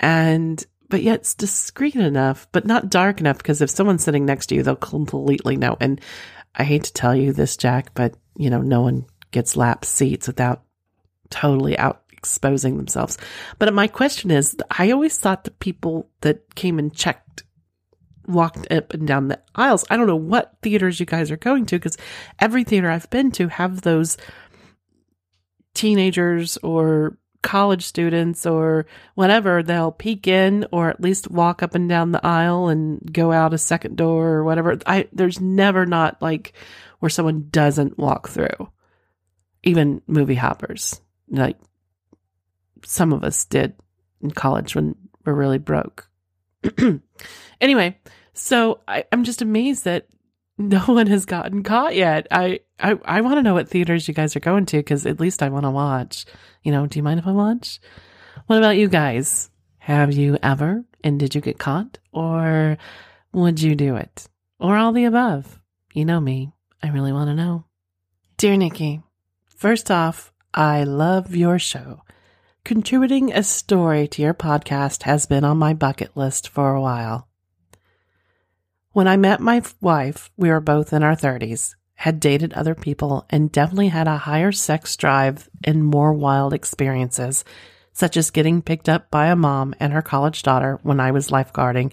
And, 0.00 0.64
but 0.88 1.02
yet 1.02 1.20
it's 1.20 1.34
discreet 1.34 1.94
enough, 1.94 2.48
but 2.52 2.66
not 2.66 2.88
dark 2.88 3.20
enough 3.20 3.38
because 3.38 3.60
if 3.60 3.68
someone's 3.68 4.02
sitting 4.02 4.24
next 4.24 4.46
to 4.46 4.54
you, 4.54 4.62
they'll 4.62 4.76
completely 4.76 5.56
know. 5.56 5.76
And 5.78 6.00
I 6.54 6.64
hate 6.64 6.84
to 6.84 6.92
tell 6.92 7.14
you 7.14 7.34
this, 7.34 7.58
Jack, 7.58 7.92
but 7.94 8.14
you 8.36 8.48
know, 8.48 8.62
no 8.62 8.80
one 8.80 9.04
gets 9.30 9.56
lap 9.56 9.84
seats 9.84 10.26
without 10.26 10.62
totally 11.28 11.78
out 11.78 12.02
exposing 12.22 12.76
themselves. 12.76 13.18
But 13.58 13.74
my 13.74 13.88
question 13.88 14.30
is, 14.30 14.56
I 14.70 14.92
always 14.92 15.18
thought 15.18 15.44
the 15.44 15.50
people 15.50 16.08
that 16.20 16.54
came 16.54 16.78
and 16.78 16.94
checked 16.94 17.21
walked 18.26 18.70
up 18.70 18.94
and 18.94 19.06
down 19.06 19.28
the 19.28 19.40
aisles. 19.54 19.84
I 19.90 19.96
don't 19.96 20.06
know 20.06 20.16
what 20.16 20.56
theaters 20.62 21.00
you 21.00 21.06
guys 21.06 21.30
are 21.30 21.36
going 21.36 21.66
to 21.66 21.76
because 21.76 21.96
every 22.38 22.64
theater 22.64 22.90
I've 22.90 23.10
been 23.10 23.30
to 23.32 23.48
have 23.48 23.82
those 23.82 24.16
teenagers 25.74 26.56
or 26.58 27.18
college 27.42 27.84
students 27.84 28.46
or 28.46 28.86
whatever, 29.14 29.62
they'll 29.62 29.92
peek 29.92 30.26
in 30.26 30.66
or 30.70 30.88
at 30.88 31.00
least 31.00 31.30
walk 31.30 31.62
up 31.62 31.74
and 31.74 31.88
down 31.88 32.12
the 32.12 32.24
aisle 32.24 32.68
and 32.68 33.00
go 33.12 33.32
out 33.32 33.54
a 33.54 33.58
second 33.58 33.96
door 33.96 34.28
or 34.28 34.44
whatever. 34.44 34.78
I 34.86 35.08
there's 35.12 35.40
never 35.40 35.84
not 35.84 36.22
like 36.22 36.52
where 37.00 37.10
someone 37.10 37.48
doesn't 37.50 37.98
walk 37.98 38.28
through. 38.28 38.70
Even 39.64 40.02
movie 40.06 40.34
hoppers. 40.34 41.00
Like 41.28 41.58
some 42.84 43.12
of 43.12 43.24
us 43.24 43.44
did 43.44 43.74
in 44.20 44.30
college 44.30 44.74
when 44.74 44.96
we're 45.24 45.34
really 45.34 45.58
broke. 45.58 46.08
anyway, 47.60 47.98
so 48.34 48.80
I, 48.88 49.04
I'm 49.12 49.24
just 49.24 49.42
amazed 49.42 49.84
that 49.84 50.08
no 50.58 50.80
one 50.86 51.06
has 51.06 51.24
gotten 51.24 51.62
caught 51.62 51.94
yet. 51.94 52.26
I 52.30 52.60
I, 52.78 52.98
I 53.04 53.20
want 53.20 53.36
to 53.36 53.42
know 53.42 53.54
what 53.54 53.68
theaters 53.68 54.08
you 54.08 54.14
guys 54.14 54.34
are 54.34 54.40
going 54.40 54.66
to 54.66 54.78
because 54.78 55.06
at 55.06 55.20
least 55.20 55.42
I 55.42 55.48
want 55.48 55.64
to 55.64 55.70
watch. 55.70 56.26
You 56.62 56.72
know, 56.72 56.86
do 56.86 56.98
you 56.98 57.02
mind 57.02 57.20
if 57.20 57.26
I 57.26 57.32
watch? 57.32 57.80
What 58.46 58.58
about 58.58 58.76
you 58.76 58.88
guys? 58.88 59.50
Have 59.78 60.12
you 60.12 60.38
ever 60.42 60.84
and 61.02 61.18
did 61.18 61.34
you 61.34 61.40
get 61.40 61.58
caught 61.58 61.98
or 62.12 62.78
would 63.32 63.60
you 63.60 63.74
do 63.74 63.96
it? 63.96 64.28
Or 64.58 64.76
all 64.76 64.92
the 64.92 65.04
above? 65.04 65.60
You 65.92 66.04
know 66.04 66.20
me. 66.20 66.52
I 66.82 66.88
really 66.88 67.12
want 67.12 67.28
to 67.28 67.34
know. 67.34 67.64
Dear 68.36 68.54
Nikky, 68.54 69.02
first 69.56 69.90
off, 69.90 70.32
I 70.54 70.84
love 70.84 71.34
your 71.34 71.58
show. 71.58 72.02
Contributing 72.64 73.32
a 73.32 73.42
story 73.42 74.06
to 74.06 74.22
your 74.22 74.34
podcast 74.34 75.02
has 75.02 75.26
been 75.26 75.42
on 75.42 75.58
my 75.58 75.74
bucket 75.74 76.16
list 76.16 76.48
for 76.48 76.72
a 76.72 76.80
while. 76.80 77.26
When 78.92 79.08
I 79.08 79.16
met 79.16 79.40
my 79.40 79.62
wife, 79.80 80.30
we 80.36 80.48
were 80.48 80.60
both 80.60 80.92
in 80.92 81.02
our 81.02 81.16
30s, 81.16 81.74
had 81.96 82.20
dated 82.20 82.52
other 82.52 82.76
people, 82.76 83.26
and 83.30 83.50
definitely 83.50 83.88
had 83.88 84.06
a 84.06 84.16
higher 84.16 84.52
sex 84.52 84.96
drive 84.96 85.50
and 85.64 85.84
more 85.84 86.12
wild 86.12 86.54
experiences, 86.54 87.44
such 87.92 88.16
as 88.16 88.30
getting 88.30 88.62
picked 88.62 88.88
up 88.88 89.10
by 89.10 89.26
a 89.26 89.34
mom 89.34 89.74
and 89.80 89.92
her 89.92 90.00
college 90.00 90.44
daughter 90.44 90.78
when 90.84 91.00
I 91.00 91.10
was 91.10 91.30
lifeguarding. 91.30 91.92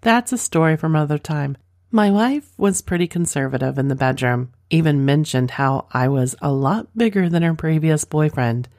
That's 0.00 0.32
a 0.32 0.38
story 0.38 0.78
from 0.78 0.96
another 0.96 1.18
time. 1.18 1.58
My 1.90 2.10
wife 2.10 2.54
was 2.56 2.80
pretty 2.80 3.06
conservative 3.06 3.78
in 3.78 3.88
the 3.88 3.94
bedroom, 3.94 4.54
even 4.70 5.04
mentioned 5.04 5.50
how 5.52 5.88
I 5.92 6.08
was 6.08 6.34
a 6.40 6.50
lot 6.50 6.96
bigger 6.96 7.28
than 7.28 7.42
her 7.42 7.54
previous 7.54 8.06
boyfriend. 8.06 8.70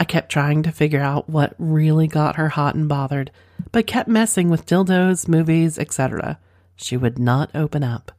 I 0.00 0.04
kept 0.04 0.32
trying 0.32 0.62
to 0.62 0.72
figure 0.72 1.02
out 1.02 1.28
what 1.28 1.54
really 1.58 2.06
got 2.06 2.36
her 2.36 2.48
hot 2.48 2.74
and 2.74 2.88
bothered, 2.88 3.30
but 3.70 3.86
kept 3.86 4.08
messing 4.08 4.48
with 4.48 4.64
dildos, 4.64 5.28
movies, 5.28 5.78
etc. 5.78 6.38
She 6.74 6.96
would 6.96 7.18
not 7.18 7.50
open 7.54 7.84
up. 7.84 8.10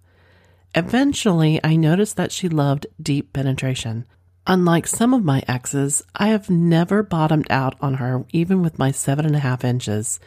Eventually, 0.75 1.59
I 1.63 1.75
noticed 1.75 2.17
that 2.17 2.31
she 2.31 2.47
loved 2.47 2.85
deep 3.01 3.33
penetration. 3.33 4.05
Unlike 4.45 4.87
some 4.87 5.11
of 5.11 5.25
my 5.25 5.43
exes, 5.47 6.03
I 6.15 6.27
have 6.27 6.51
never 6.51 7.01
bottomed 7.01 7.47
out 7.49 7.75
on 7.81 7.95
her, 7.95 8.25
even 8.31 8.61
with 8.61 8.77
my 8.77 8.91
seven 8.91 9.25
and 9.25 9.35
a 9.35 9.39
half 9.39 9.63
inches. 9.63 10.19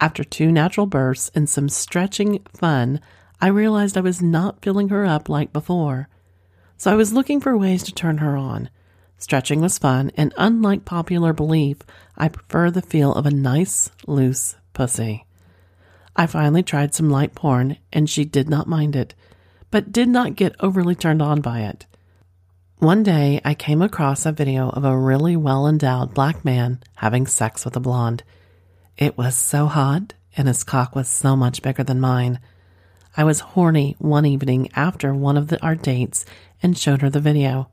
After 0.00 0.24
two 0.24 0.50
natural 0.50 0.86
births 0.86 1.30
and 1.34 1.46
some 1.46 1.68
stretching 1.68 2.40
fun, 2.54 3.00
I 3.38 3.48
realized 3.48 3.98
I 3.98 4.00
was 4.00 4.22
not 4.22 4.62
filling 4.62 4.88
her 4.88 5.04
up 5.04 5.28
like 5.28 5.52
before. 5.52 6.08
So 6.78 6.90
I 6.90 6.96
was 6.96 7.12
looking 7.12 7.40
for 7.40 7.56
ways 7.56 7.82
to 7.84 7.94
turn 7.94 8.18
her 8.18 8.34
on. 8.34 8.70
Stretching 9.18 9.60
was 9.60 9.78
fun, 9.78 10.10
and 10.16 10.34
unlike 10.36 10.84
popular 10.84 11.32
belief, 11.32 11.78
I 12.16 12.28
prefer 12.28 12.70
the 12.70 12.82
feel 12.82 13.12
of 13.14 13.26
a 13.26 13.30
nice, 13.30 13.90
loose 14.06 14.56
pussy. 14.72 15.24
I 16.14 16.26
finally 16.26 16.62
tried 16.62 16.94
some 16.94 17.10
light 17.10 17.34
porn, 17.34 17.78
and 17.92 18.08
she 18.08 18.24
did 18.24 18.48
not 18.48 18.68
mind 18.68 18.94
it, 18.94 19.14
but 19.70 19.92
did 19.92 20.08
not 20.08 20.36
get 20.36 20.54
overly 20.60 20.94
turned 20.94 21.22
on 21.22 21.40
by 21.40 21.60
it. 21.60 21.86
One 22.78 23.02
day, 23.02 23.40
I 23.42 23.54
came 23.54 23.80
across 23.80 24.26
a 24.26 24.32
video 24.32 24.68
of 24.68 24.84
a 24.84 24.96
really 24.96 25.34
well 25.34 25.66
endowed 25.66 26.12
black 26.12 26.44
man 26.44 26.80
having 26.96 27.26
sex 27.26 27.64
with 27.64 27.74
a 27.74 27.80
blonde. 27.80 28.22
It 28.98 29.16
was 29.16 29.34
so 29.34 29.66
hot, 29.66 30.12
and 30.36 30.46
his 30.46 30.62
cock 30.62 30.94
was 30.94 31.08
so 31.08 31.36
much 31.36 31.62
bigger 31.62 31.82
than 31.82 32.00
mine. 32.00 32.38
I 33.16 33.24
was 33.24 33.40
horny 33.40 33.96
one 33.98 34.26
evening 34.26 34.68
after 34.74 35.14
one 35.14 35.38
of 35.38 35.48
the, 35.48 35.62
our 35.62 35.74
dates 35.74 36.26
and 36.62 36.76
showed 36.76 37.00
her 37.00 37.08
the 37.08 37.18
video. 37.18 37.70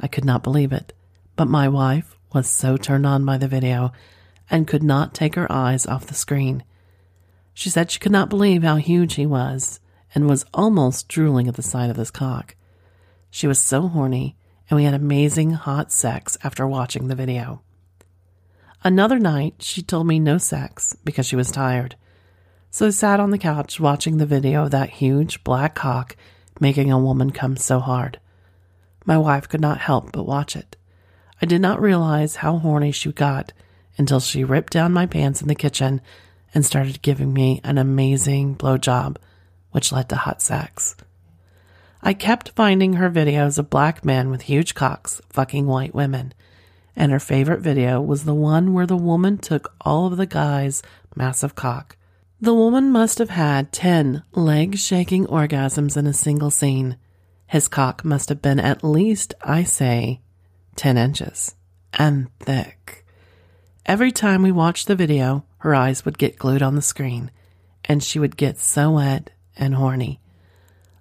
I 0.00 0.08
could 0.08 0.24
not 0.24 0.42
believe 0.42 0.72
it, 0.72 0.92
but 1.36 1.48
my 1.48 1.68
wife 1.68 2.16
was 2.32 2.48
so 2.48 2.76
turned 2.76 3.06
on 3.06 3.24
by 3.24 3.38
the 3.38 3.48
video 3.48 3.92
and 4.50 4.66
could 4.66 4.82
not 4.82 5.14
take 5.14 5.34
her 5.34 5.50
eyes 5.50 5.86
off 5.86 6.06
the 6.06 6.14
screen. 6.14 6.64
She 7.54 7.70
said 7.70 7.90
she 7.90 7.98
could 7.98 8.12
not 8.12 8.30
believe 8.30 8.62
how 8.62 8.76
huge 8.76 9.14
he 9.14 9.26
was 9.26 9.80
and 10.14 10.28
was 10.28 10.46
almost 10.54 11.08
drooling 11.08 11.46
at 11.48 11.54
the 11.54 11.62
sight 11.62 11.90
of 11.90 11.96
his 11.96 12.10
cock. 12.10 12.56
She 13.30 13.46
was 13.46 13.60
so 13.60 13.88
horny, 13.88 14.36
and 14.68 14.76
we 14.76 14.84
had 14.84 14.94
amazing 14.94 15.52
hot 15.52 15.92
sex 15.92 16.36
after 16.42 16.66
watching 16.66 17.08
the 17.08 17.14
video. 17.14 17.62
Another 18.82 19.18
night, 19.18 19.56
she 19.58 19.82
told 19.82 20.06
me 20.06 20.18
no 20.18 20.38
sex 20.38 20.96
because 21.04 21.26
she 21.26 21.36
was 21.36 21.50
tired. 21.50 21.96
So 22.70 22.86
I 22.86 22.90
sat 22.90 23.20
on 23.20 23.30
the 23.30 23.38
couch 23.38 23.78
watching 23.78 24.16
the 24.16 24.26
video 24.26 24.64
of 24.64 24.70
that 24.70 24.90
huge 24.90 25.44
black 25.44 25.74
cock 25.74 26.16
making 26.60 26.90
a 26.90 26.98
woman 26.98 27.30
come 27.30 27.56
so 27.56 27.78
hard. 27.78 28.18
My 29.04 29.18
wife 29.18 29.48
could 29.48 29.60
not 29.60 29.78
help 29.78 30.12
but 30.12 30.26
watch 30.26 30.56
it. 30.56 30.76
I 31.42 31.46
did 31.46 31.60
not 31.60 31.80
realize 31.80 32.36
how 32.36 32.58
horny 32.58 32.92
she 32.92 33.12
got 33.12 33.52
until 33.96 34.20
she 34.20 34.44
ripped 34.44 34.72
down 34.72 34.92
my 34.92 35.06
pants 35.06 35.40
in 35.42 35.48
the 35.48 35.54
kitchen 35.54 36.00
and 36.54 36.66
started 36.66 37.02
giving 37.02 37.32
me 37.32 37.60
an 37.64 37.78
amazing 37.78 38.56
blowjob, 38.56 39.16
which 39.70 39.92
led 39.92 40.08
to 40.08 40.16
hot 40.16 40.42
sex. 40.42 40.96
I 42.02 42.14
kept 42.14 42.50
finding 42.50 42.94
her 42.94 43.10
videos 43.10 43.58
of 43.58 43.70
black 43.70 44.04
men 44.04 44.30
with 44.30 44.42
huge 44.42 44.74
cocks 44.74 45.20
fucking 45.28 45.66
white 45.66 45.94
women, 45.94 46.32
and 46.96 47.12
her 47.12 47.20
favorite 47.20 47.60
video 47.60 48.00
was 48.00 48.24
the 48.24 48.34
one 48.34 48.72
where 48.72 48.86
the 48.86 48.96
woman 48.96 49.38
took 49.38 49.74
all 49.82 50.06
of 50.06 50.16
the 50.16 50.26
guy's 50.26 50.82
massive 51.14 51.54
cock. 51.54 51.96
The 52.40 52.54
woman 52.54 52.90
must 52.90 53.18
have 53.18 53.30
had 53.30 53.70
10 53.70 54.22
leg 54.32 54.78
shaking 54.78 55.26
orgasms 55.26 55.96
in 55.96 56.06
a 56.06 56.14
single 56.14 56.50
scene. 56.50 56.96
His 57.50 57.66
cock 57.66 58.04
must 58.04 58.28
have 58.28 58.40
been 58.40 58.60
at 58.60 58.84
least, 58.84 59.34
I 59.42 59.64
say, 59.64 60.20
10 60.76 60.96
inches 60.96 61.56
and 61.94 62.28
thick. 62.38 63.04
Every 63.84 64.12
time 64.12 64.42
we 64.42 64.52
watched 64.52 64.86
the 64.86 64.94
video, 64.94 65.44
her 65.58 65.74
eyes 65.74 66.04
would 66.04 66.16
get 66.16 66.38
glued 66.38 66.62
on 66.62 66.76
the 66.76 66.80
screen, 66.80 67.32
and 67.86 68.04
she 68.04 68.20
would 68.20 68.36
get 68.36 68.60
so 68.60 68.92
wet 68.92 69.30
and 69.56 69.74
horny. 69.74 70.20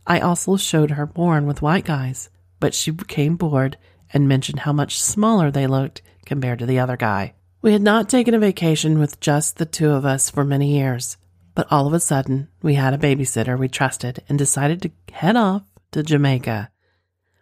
I 0.07 0.21
also 0.21 0.57
showed 0.57 0.89
her 0.89 1.05
porn 1.05 1.45
with 1.45 1.61
white 1.61 1.85
guys, 1.85 2.31
but 2.59 2.73
she 2.73 2.89
became 2.89 3.35
bored 3.35 3.77
and 4.11 4.27
mentioned 4.27 4.61
how 4.61 4.73
much 4.73 4.99
smaller 4.99 5.51
they 5.51 5.67
looked 5.67 6.01
compared 6.25 6.57
to 6.57 6.65
the 6.65 6.79
other 6.79 6.97
guy. 6.97 7.35
We 7.61 7.73
had 7.73 7.83
not 7.83 8.09
taken 8.09 8.33
a 8.33 8.39
vacation 8.39 8.97
with 8.97 9.19
just 9.19 9.57
the 9.57 9.67
two 9.67 9.91
of 9.91 10.03
us 10.03 10.31
for 10.31 10.43
many 10.43 10.73
years, 10.75 11.15
but 11.53 11.67
all 11.69 11.85
of 11.85 11.93
a 11.93 11.99
sudden 11.99 12.47
we 12.63 12.73
had 12.73 12.95
a 12.95 12.97
babysitter 12.97 13.55
we 13.55 13.67
trusted 13.67 14.23
and 14.27 14.39
decided 14.39 14.81
to 14.81 14.91
head 15.13 15.35
off 15.35 15.61
to 15.91 16.03
Jamaica. 16.03 16.71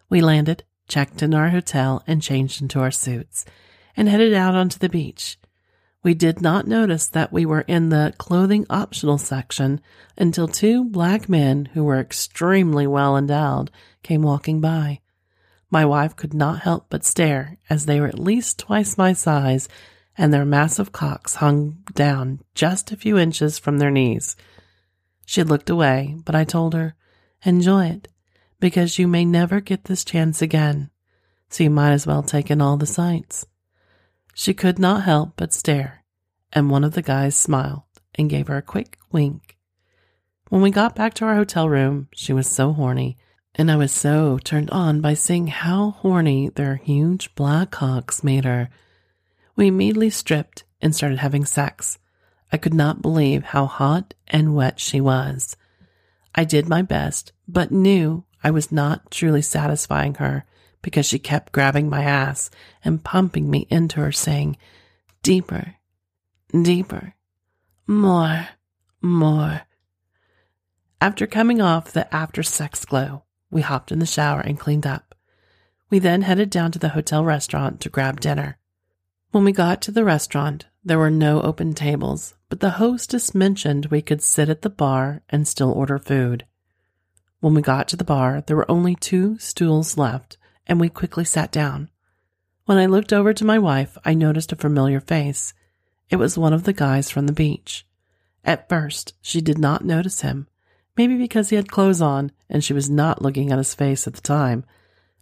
We 0.08 0.20
landed, 0.20 0.64
checked 0.86 1.22
in 1.22 1.34
our 1.34 1.50
hotel, 1.50 2.02
and 2.06 2.22
changed 2.22 2.62
into 2.62 2.80
our 2.80 2.90
suits 2.90 3.44
and 3.96 4.08
headed 4.08 4.32
out 4.32 4.54
onto 4.54 4.78
the 4.78 4.88
beach. 4.88 5.38
We 6.02 6.14
did 6.14 6.40
not 6.40 6.66
notice 6.66 7.08
that 7.08 7.32
we 7.32 7.44
were 7.44 7.62
in 7.62 7.88
the 7.88 8.14
clothing 8.18 8.64
optional 8.70 9.18
section 9.18 9.80
until 10.16 10.46
two 10.46 10.84
black 10.84 11.28
men 11.28 11.66
who 11.74 11.82
were 11.82 11.98
extremely 11.98 12.86
well 12.86 13.16
endowed 13.16 13.70
came 14.02 14.22
walking 14.22 14.60
by. 14.60 15.00
My 15.70 15.84
wife 15.84 16.16
could 16.16 16.32
not 16.32 16.60
help 16.60 16.86
but 16.88 17.04
stare 17.04 17.58
as 17.68 17.86
they 17.86 18.00
were 18.00 18.06
at 18.06 18.18
least 18.18 18.60
twice 18.60 18.96
my 18.96 19.12
size 19.12 19.68
and 20.16 20.32
their 20.32 20.44
massive 20.44 20.92
cocks 20.92 21.36
hung 21.36 21.78
down 21.94 22.40
just 22.54 22.90
a 22.90 22.96
few 22.96 23.18
inches 23.18 23.58
from 23.58 23.78
their 23.78 23.90
knees. 23.90 24.36
She 25.26 25.42
looked 25.42 25.68
away, 25.68 26.16
but 26.24 26.34
I 26.34 26.44
told 26.44 26.74
her, 26.74 26.94
Enjoy 27.44 27.86
it, 27.86 28.08
because 28.60 28.98
you 28.98 29.06
may 29.06 29.24
never 29.24 29.60
get 29.60 29.84
this 29.84 30.04
chance 30.04 30.42
again, 30.42 30.90
so 31.48 31.64
you 31.64 31.70
might 31.70 31.92
as 31.92 32.06
well 32.06 32.22
take 32.22 32.50
in 32.50 32.60
all 32.60 32.76
the 32.76 32.86
sights. 32.86 33.46
She 34.34 34.54
could 34.54 34.78
not 34.78 35.04
help 35.04 35.34
but 35.36 35.52
stare, 35.52 36.04
and 36.52 36.70
one 36.70 36.84
of 36.84 36.92
the 36.92 37.02
guys 37.02 37.36
smiled 37.36 37.82
and 38.14 38.30
gave 38.30 38.48
her 38.48 38.56
a 38.56 38.62
quick 38.62 38.98
wink. 39.12 39.56
When 40.48 40.62
we 40.62 40.70
got 40.70 40.96
back 40.96 41.14
to 41.14 41.24
our 41.24 41.34
hotel 41.34 41.68
room, 41.68 42.08
she 42.12 42.32
was 42.32 42.48
so 42.48 42.72
horny, 42.72 43.16
and 43.54 43.70
I 43.70 43.76
was 43.76 43.92
so 43.92 44.38
turned 44.38 44.70
on 44.70 45.00
by 45.00 45.14
seeing 45.14 45.48
how 45.48 45.90
horny 45.90 46.48
their 46.48 46.76
huge 46.76 47.34
black 47.34 47.70
cocks 47.70 48.24
made 48.24 48.44
her 48.44 48.70
we 49.58 49.66
immediately 49.66 50.08
stripped 50.08 50.62
and 50.80 50.94
started 50.94 51.18
having 51.18 51.44
sex. 51.44 51.98
I 52.52 52.56
could 52.56 52.72
not 52.72 53.02
believe 53.02 53.42
how 53.42 53.66
hot 53.66 54.14
and 54.28 54.54
wet 54.54 54.78
she 54.78 55.00
was. 55.00 55.56
I 56.32 56.44
did 56.44 56.68
my 56.68 56.80
best, 56.80 57.32
but 57.48 57.72
knew 57.72 58.24
I 58.42 58.50
was 58.50 58.70
not 58.70 59.10
truly 59.10 59.42
satisfying 59.42 60.14
her 60.14 60.44
because 60.82 61.06
she 61.06 61.18
kept 61.18 61.52
grabbing 61.52 61.88
my 61.88 62.02
ass 62.02 62.50
and 62.84 63.02
pumping 63.02 63.50
me 63.50 63.66
into 63.70 64.00
her, 64.00 64.12
saying, 64.12 64.56
Deeper, 65.22 65.74
deeper, 66.62 67.14
more, 67.86 68.48
more. 69.02 69.62
After 71.00 71.26
coming 71.26 71.60
off 71.60 71.92
the 71.92 72.12
after 72.14 72.42
sex 72.42 72.84
glow, 72.84 73.24
we 73.50 73.62
hopped 73.62 73.92
in 73.92 73.98
the 73.98 74.06
shower 74.06 74.40
and 74.40 74.58
cleaned 74.58 74.86
up. 74.86 75.14
We 75.90 75.98
then 75.98 76.22
headed 76.22 76.50
down 76.50 76.72
to 76.72 76.78
the 76.78 76.90
hotel 76.90 77.24
restaurant 77.24 77.80
to 77.80 77.88
grab 77.88 78.20
dinner. 78.20 78.58
When 79.30 79.44
we 79.44 79.52
got 79.52 79.80
to 79.82 79.92
the 79.92 80.04
restaurant, 80.04 80.66
there 80.84 80.98
were 80.98 81.10
no 81.10 81.40
open 81.42 81.74
tables, 81.74 82.34
but 82.48 82.60
the 82.60 82.70
hostess 82.70 83.34
mentioned 83.34 83.86
we 83.86 84.02
could 84.02 84.22
sit 84.22 84.48
at 84.48 84.62
the 84.62 84.70
bar 84.70 85.22
and 85.28 85.46
still 85.46 85.70
order 85.70 85.98
food. 85.98 86.46
When 87.40 87.54
we 87.54 87.62
got 87.62 87.86
to 87.88 87.96
the 87.96 88.04
bar, 88.04 88.42
there 88.46 88.56
were 88.56 88.70
only 88.70 88.96
two 88.96 89.38
stools 89.38 89.96
left, 89.96 90.36
and 90.66 90.80
we 90.80 90.88
quickly 90.88 91.24
sat 91.24 91.52
down. 91.52 91.88
When 92.64 92.78
I 92.78 92.86
looked 92.86 93.12
over 93.12 93.32
to 93.32 93.44
my 93.44 93.58
wife, 93.58 93.96
I 94.04 94.14
noticed 94.14 94.52
a 94.52 94.56
familiar 94.56 95.00
face. 95.00 95.54
It 96.10 96.16
was 96.16 96.36
one 96.36 96.52
of 96.52 96.64
the 96.64 96.72
guys 96.72 97.10
from 97.10 97.26
the 97.26 97.32
beach. 97.32 97.86
At 98.44 98.68
first, 98.68 99.14
she 99.22 99.40
did 99.40 99.58
not 99.58 99.84
notice 99.84 100.22
him, 100.22 100.48
maybe 100.96 101.16
because 101.16 101.50
he 101.50 101.56
had 101.56 101.70
clothes 101.70 102.02
on 102.02 102.32
and 102.50 102.64
she 102.64 102.72
was 102.72 102.90
not 102.90 103.22
looking 103.22 103.52
at 103.52 103.58
his 103.58 103.74
face 103.74 104.06
at 104.06 104.14
the 104.14 104.20
time, 104.20 104.64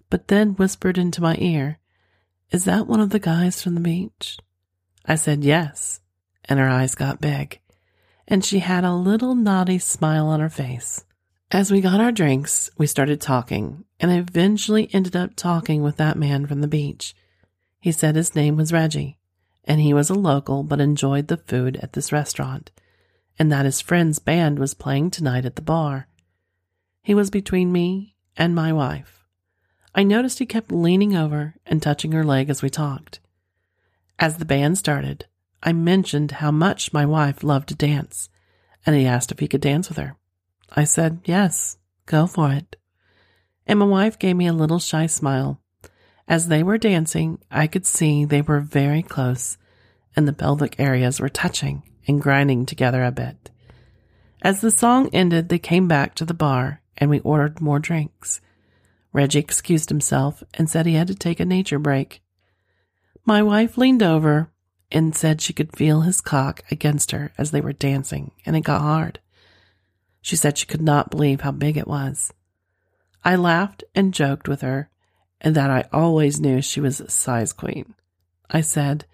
but 0.08 0.28
then 0.28 0.54
whispered 0.54 0.96
into 0.96 1.20
my 1.20 1.37
ear, 1.38 1.78
is 2.50 2.64
that 2.64 2.87
one 2.87 3.00
of 3.00 3.11
the 3.11 3.18
guys 3.18 3.61
from 3.61 3.75
the 3.75 3.80
beach? 3.80 4.38
I 5.04 5.16
said 5.16 5.44
yes, 5.44 6.00
and 6.44 6.59
her 6.59 6.68
eyes 6.68 6.94
got 6.94 7.20
big, 7.20 7.61
and 8.26 8.44
she 8.44 8.61
had 8.61 8.85
a 8.85 8.94
little 8.94 9.35
naughty 9.35 9.79
smile 9.79 10.29
on 10.29 10.40
her 10.40 10.48
face. 10.48 11.05
As 11.52 11.70
we 11.70 11.80
got 11.80 12.00
our 12.00 12.11
drinks, 12.11 12.70
we 12.76 12.88
started 12.88 13.20
talking, 13.20 13.85
and 14.00 14.11
I 14.11 14.16
eventually 14.16 14.90
ended 14.92 15.14
up 15.14 15.37
talking 15.37 15.80
with 15.80 15.96
that 15.96 16.18
man 16.18 16.44
from 16.44 16.61
the 16.61 16.66
beach. 16.66 17.14
He 17.78 17.92
said 17.92 18.16
his 18.16 18.35
name 18.35 18.56
was 18.56 18.72
Reggie, 18.72 19.20
and 19.62 19.80
he 19.80 19.94
was 19.94 20.11
a 20.11 20.14
local 20.14 20.64
but 20.64 20.80
enjoyed 20.80 21.28
the 21.28 21.37
food 21.37 21.76
at 21.76 21.92
this 21.92 22.11
restaurant, 22.11 22.72
and 23.38 23.52
that 23.52 23.64
his 23.64 23.80
friend's 23.80 24.18
band 24.18 24.59
was 24.59 24.74
playing 24.74 25.12
tonight 25.12 25.44
at 25.44 25.54
the 25.54 25.62
bar. 25.62 26.09
He 27.04 27.14
was 27.14 27.30
between 27.30 27.70
me 27.70 28.16
and 28.37 28.52
my 28.52 28.72
wife. 28.72 29.24
I 29.94 30.02
noticed 30.02 30.40
he 30.40 30.46
kept 30.46 30.72
leaning 30.72 31.14
over 31.14 31.54
and 31.64 31.80
touching 31.80 32.11
her 32.11 32.24
leg 32.24 32.50
as 32.50 32.61
we 32.61 32.70
talked. 32.70 33.20
As 34.18 34.38
the 34.38 34.44
band 34.44 34.78
started, 34.78 35.26
I 35.62 35.72
mentioned 35.72 36.32
how 36.32 36.50
much 36.50 36.92
my 36.92 37.06
wife 37.06 37.44
loved 37.44 37.68
to 37.68 37.76
dance, 37.76 38.30
and 38.85 38.96
he 38.96 39.06
asked 39.06 39.30
if 39.30 39.38
he 39.38 39.46
could 39.46 39.61
dance 39.61 39.88
with 39.88 39.98
her. 39.98 40.16
I 40.70 40.85
said, 40.85 41.20
yes, 41.24 41.79
go 42.07 42.26
for 42.26 42.52
it. 42.52 42.76
And 43.66 43.79
my 43.79 43.87
wife 43.87 44.18
gave 44.18 44.37
me 44.37 44.46
a 44.46 44.52
little 44.52 44.79
shy 44.79 45.07
smile. 45.07 45.61
As 46.29 46.48
they 46.48 46.62
were 46.62 46.79
dancing, 46.79 47.38
I 47.50 47.66
could 47.66 47.87
see 47.87 48.24
they 48.24 48.42
were 48.42 48.61
very 48.61 49.02
close, 49.02 49.59
and 50.14 50.26
the 50.26 50.33
pelvic 50.33 50.79
areas 50.79 51.20
were 51.20 51.29
touching 51.29 51.83
and 52.09 52.20
grinding 52.20 52.66
together 52.66 53.05
a 53.05 53.12
bit. 53.12 53.50
As 54.42 54.61
the 54.61 54.70
song 54.70 55.09
ended, 55.12 55.48
they 55.48 55.59
came 55.59 55.88
back 55.88 56.14
to 56.16 56.24
the 56.24 56.35
bar 56.35 56.83
and 56.98 57.11
we 57.11 57.20
ordered 57.20 57.61
more 57.61 57.79
drinks. 57.79 58.40
Reggie 59.12 59.38
excused 59.38 59.88
himself 59.88 60.42
and 60.55 60.68
said 60.68 60.87
he 60.87 60.94
had 60.94 61.09
to 61.09 61.14
take 61.14 61.40
a 61.40 61.44
nature 61.44 61.79
break. 61.79 62.22
My 63.24 63.42
wife 63.42 63.76
leaned 63.76 64.02
over 64.02 64.50
and 64.92 65.16
said 65.16 65.40
she 65.40 65.52
could 65.52 65.76
feel 65.76 66.02
his 66.02 66.20
cock 66.20 66.62
against 66.70 67.11
her 67.11 67.33
as 67.37 67.50
they 67.50 67.61
were 67.61 67.72
dancing, 67.72 68.31
and 68.44 68.57
it 68.57 68.61
got 68.61 68.83
hard. 68.83 69.18
She 70.26 70.34
said 70.34 70.58
she 70.58 70.66
could 70.66 70.82
not 70.82 71.12
believe 71.12 71.42
how 71.42 71.52
big 71.52 71.76
it 71.76 71.86
was. 71.86 72.34
I 73.24 73.36
laughed 73.36 73.84
and 73.94 74.12
joked 74.12 74.48
with 74.48 74.60
her, 74.62 74.90
and 75.40 75.54
that 75.54 75.70
I 75.70 75.88
always 75.92 76.40
knew 76.40 76.60
she 76.60 76.80
was 76.80 77.00
a 77.00 77.08
size 77.08 77.52
queen. 77.52 77.94
I 78.50 78.60
said, 78.60 79.04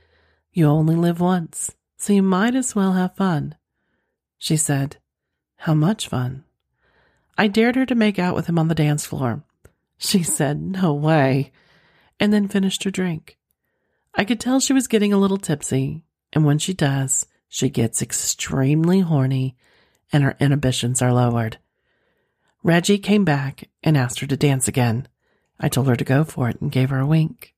You 0.54 0.68
only 0.68 0.94
live 0.94 1.20
once, 1.20 1.76
so 1.98 2.14
you 2.14 2.22
might 2.22 2.54
as 2.54 2.74
well 2.74 2.94
have 2.94 3.14
fun. 3.14 3.56
She 4.38 4.56
said, 4.56 4.96
How 5.56 5.74
much 5.74 6.08
fun? 6.08 6.44
I 7.36 7.46
dared 7.46 7.76
her 7.76 7.84
to 7.84 7.94
make 7.94 8.18
out 8.18 8.34
with 8.34 8.46
him 8.46 8.58
on 8.58 8.68
the 8.68 8.74
dance 8.74 9.04
floor, 9.04 9.44
she 9.98 10.22
said, 10.22 10.62
No 10.62 10.94
way, 10.94 11.52
and 12.18 12.32
then 12.32 12.48
finished 12.48 12.84
her 12.84 12.90
drink. 12.90 13.36
I 14.14 14.24
could 14.24 14.40
tell 14.40 14.60
she 14.60 14.72
was 14.72 14.88
getting 14.88 15.12
a 15.12 15.18
little 15.18 15.36
tipsy, 15.36 16.04
and 16.32 16.46
when 16.46 16.58
she 16.58 16.72
does, 16.72 17.26
she 17.50 17.68
gets 17.68 18.00
extremely 18.00 19.00
horny 19.00 19.58
and 20.12 20.22
her 20.22 20.36
inhibitions 20.38 21.00
are 21.00 21.12
lowered. 21.12 21.58
Reggie 22.62 22.98
came 22.98 23.24
back 23.24 23.68
and 23.82 23.96
asked 23.96 24.20
her 24.20 24.26
to 24.26 24.36
dance 24.36 24.68
again. 24.68 25.08
I 25.58 25.68
told 25.68 25.88
her 25.88 25.96
to 25.96 26.04
go 26.04 26.24
for 26.24 26.48
it 26.48 26.60
and 26.60 26.70
gave 26.70 26.90
her 26.90 27.00
a 27.00 27.06
wink. 27.06 27.54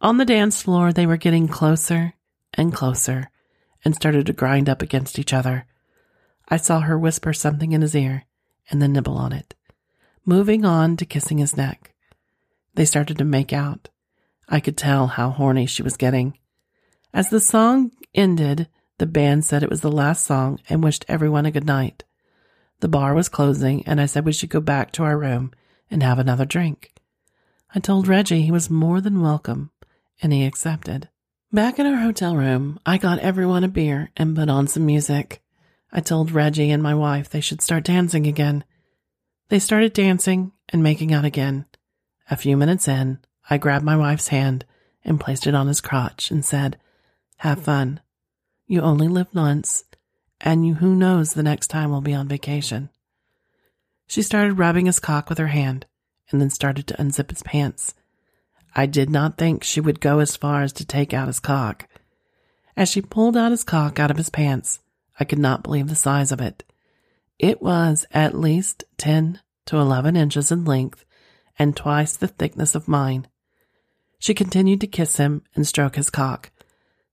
On 0.00 0.16
the 0.16 0.24
dance 0.24 0.62
floor, 0.62 0.92
they 0.92 1.06
were 1.06 1.16
getting 1.16 1.48
closer 1.48 2.14
and 2.54 2.72
closer 2.72 3.30
and 3.84 3.94
started 3.94 4.26
to 4.26 4.32
grind 4.32 4.68
up 4.68 4.82
against 4.82 5.18
each 5.18 5.32
other. 5.32 5.66
I 6.48 6.56
saw 6.56 6.80
her 6.80 6.98
whisper 6.98 7.32
something 7.32 7.72
in 7.72 7.82
his 7.82 7.94
ear 7.94 8.24
and 8.70 8.82
then 8.82 8.92
nibble 8.92 9.16
on 9.16 9.32
it 9.32 9.54
moving 10.24 10.64
on 10.64 10.96
to 10.96 11.06
kissing 11.06 11.38
his 11.38 11.56
neck. 11.56 11.94
They 12.74 12.84
started 12.84 13.18
to 13.18 13.24
make 13.24 13.52
out. 13.52 13.88
I 14.48 14.60
could 14.60 14.76
tell 14.76 15.08
how 15.08 15.30
horny 15.30 15.66
she 15.66 15.82
was 15.82 15.96
getting. 15.96 16.38
As 17.12 17.28
the 17.28 17.40
song 17.40 17.92
ended, 18.14 18.68
the 19.02 19.06
band 19.06 19.44
said 19.44 19.64
it 19.64 19.68
was 19.68 19.80
the 19.80 19.90
last 19.90 20.24
song 20.24 20.60
and 20.68 20.80
wished 20.80 21.04
everyone 21.08 21.44
a 21.44 21.50
good 21.50 21.66
night. 21.66 22.04
The 22.78 22.86
bar 22.86 23.14
was 23.14 23.28
closing, 23.28 23.84
and 23.84 24.00
I 24.00 24.06
said 24.06 24.24
we 24.24 24.32
should 24.32 24.48
go 24.48 24.60
back 24.60 24.92
to 24.92 25.02
our 25.02 25.18
room 25.18 25.50
and 25.90 26.04
have 26.04 26.20
another 26.20 26.44
drink. 26.44 26.92
I 27.74 27.80
told 27.80 28.06
Reggie 28.06 28.42
he 28.42 28.52
was 28.52 28.70
more 28.70 29.00
than 29.00 29.20
welcome, 29.20 29.72
and 30.22 30.32
he 30.32 30.44
accepted. 30.44 31.08
Back 31.52 31.80
in 31.80 31.86
our 31.88 31.96
hotel 31.96 32.36
room, 32.36 32.78
I 32.86 32.96
got 32.96 33.18
everyone 33.18 33.64
a 33.64 33.68
beer 33.68 34.12
and 34.16 34.36
put 34.36 34.48
on 34.48 34.68
some 34.68 34.86
music. 34.86 35.42
I 35.90 35.98
told 35.98 36.30
Reggie 36.30 36.70
and 36.70 36.80
my 36.80 36.94
wife 36.94 37.28
they 37.28 37.40
should 37.40 37.60
start 37.60 37.82
dancing 37.82 38.28
again. 38.28 38.62
They 39.48 39.58
started 39.58 39.94
dancing 39.94 40.52
and 40.68 40.80
making 40.80 41.12
out 41.12 41.24
again. 41.24 41.66
A 42.30 42.36
few 42.36 42.56
minutes 42.56 42.86
in, 42.86 43.18
I 43.50 43.58
grabbed 43.58 43.84
my 43.84 43.96
wife's 43.96 44.28
hand 44.28 44.64
and 45.04 45.18
placed 45.18 45.48
it 45.48 45.56
on 45.56 45.66
his 45.66 45.80
crotch 45.80 46.30
and 46.30 46.44
said, 46.44 46.78
Have 47.38 47.64
fun. 47.64 47.98
You 48.66 48.80
only 48.80 49.08
live 49.08 49.28
once, 49.34 49.84
and 50.40 50.66
you, 50.66 50.74
who 50.74 50.94
knows 50.94 51.32
the 51.32 51.42
next 51.42 51.68
time 51.68 51.90
we'll 51.90 52.00
be 52.00 52.14
on 52.14 52.28
vacation. 52.28 52.90
She 54.06 54.22
started 54.22 54.58
rubbing 54.58 54.86
his 54.86 55.00
cock 55.00 55.28
with 55.28 55.38
her 55.38 55.48
hand 55.48 55.86
and 56.30 56.40
then 56.40 56.50
started 56.50 56.86
to 56.86 56.94
unzip 56.94 57.30
his 57.30 57.42
pants. 57.42 57.94
I 58.74 58.86
did 58.86 59.10
not 59.10 59.36
think 59.36 59.64
she 59.64 59.80
would 59.80 60.00
go 60.00 60.20
as 60.20 60.36
far 60.36 60.62
as 60.62 60.72
to 60.74 60.86
take 60.86 61.12
out 61.12 61.26
his 61.26 61.40
cock. 61.40 61.88
As 62.76 62.88
she 62.88 63.02
pulled 63.02 63.36
out 63.36 63.50
his 63.50 63.64
cock 63.64 63.98
out 63.98 64.10
of 64.10 64.16
his 64.16 64.30
pants, 64.30 64.80
I 65.20 65.24
could 65.24 65.38
not 65.38 65.62
believe 65.62 65.88
the 65.88 65.94
size 65.94 66.32
of 66.32 66.40
it. 66.40 66.64
It 67.38 67.60
was 67.60 68.06
at 68.12 68.38
least 68.38 68.84
10 68.98 69.40
to 69.66 69.76
11 69.76 70.16
inches 70.16 70.52
in 70.52 70.64
length 70.64 71.04
and 71.58 71.76
twice 71.76 72.16
the 72.16 72.28
thickness 72.28 72.74
of 72.74 72.88
mine. 72.88 73.26
She 74.18 74.34
continued 74.34 74.80
to 74.82 74.86
kiss 74.86 75.16
him 75.16 75.42
and 75.54 75.66
stroke 75.66 75.96
his 75.96 76.08
cock. 76.08 76.51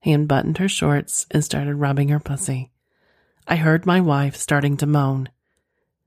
He 0.00 0.12
unbuttoned 0.12 0.58
her 0.58 0.68
shorts 0.68 1.26
and 1.30 1.44
started 1.44 1.76
rubbing 1.76 2.08
her 2.08 2.20
pussy. 2.20 2.70
I 3.46 3.56
heard 3.56 3.86
my 3.86 4.00
wife 4.00 4.34
starting 4.34 4.76
to 4.78 4.86
moan. 4.86 5.28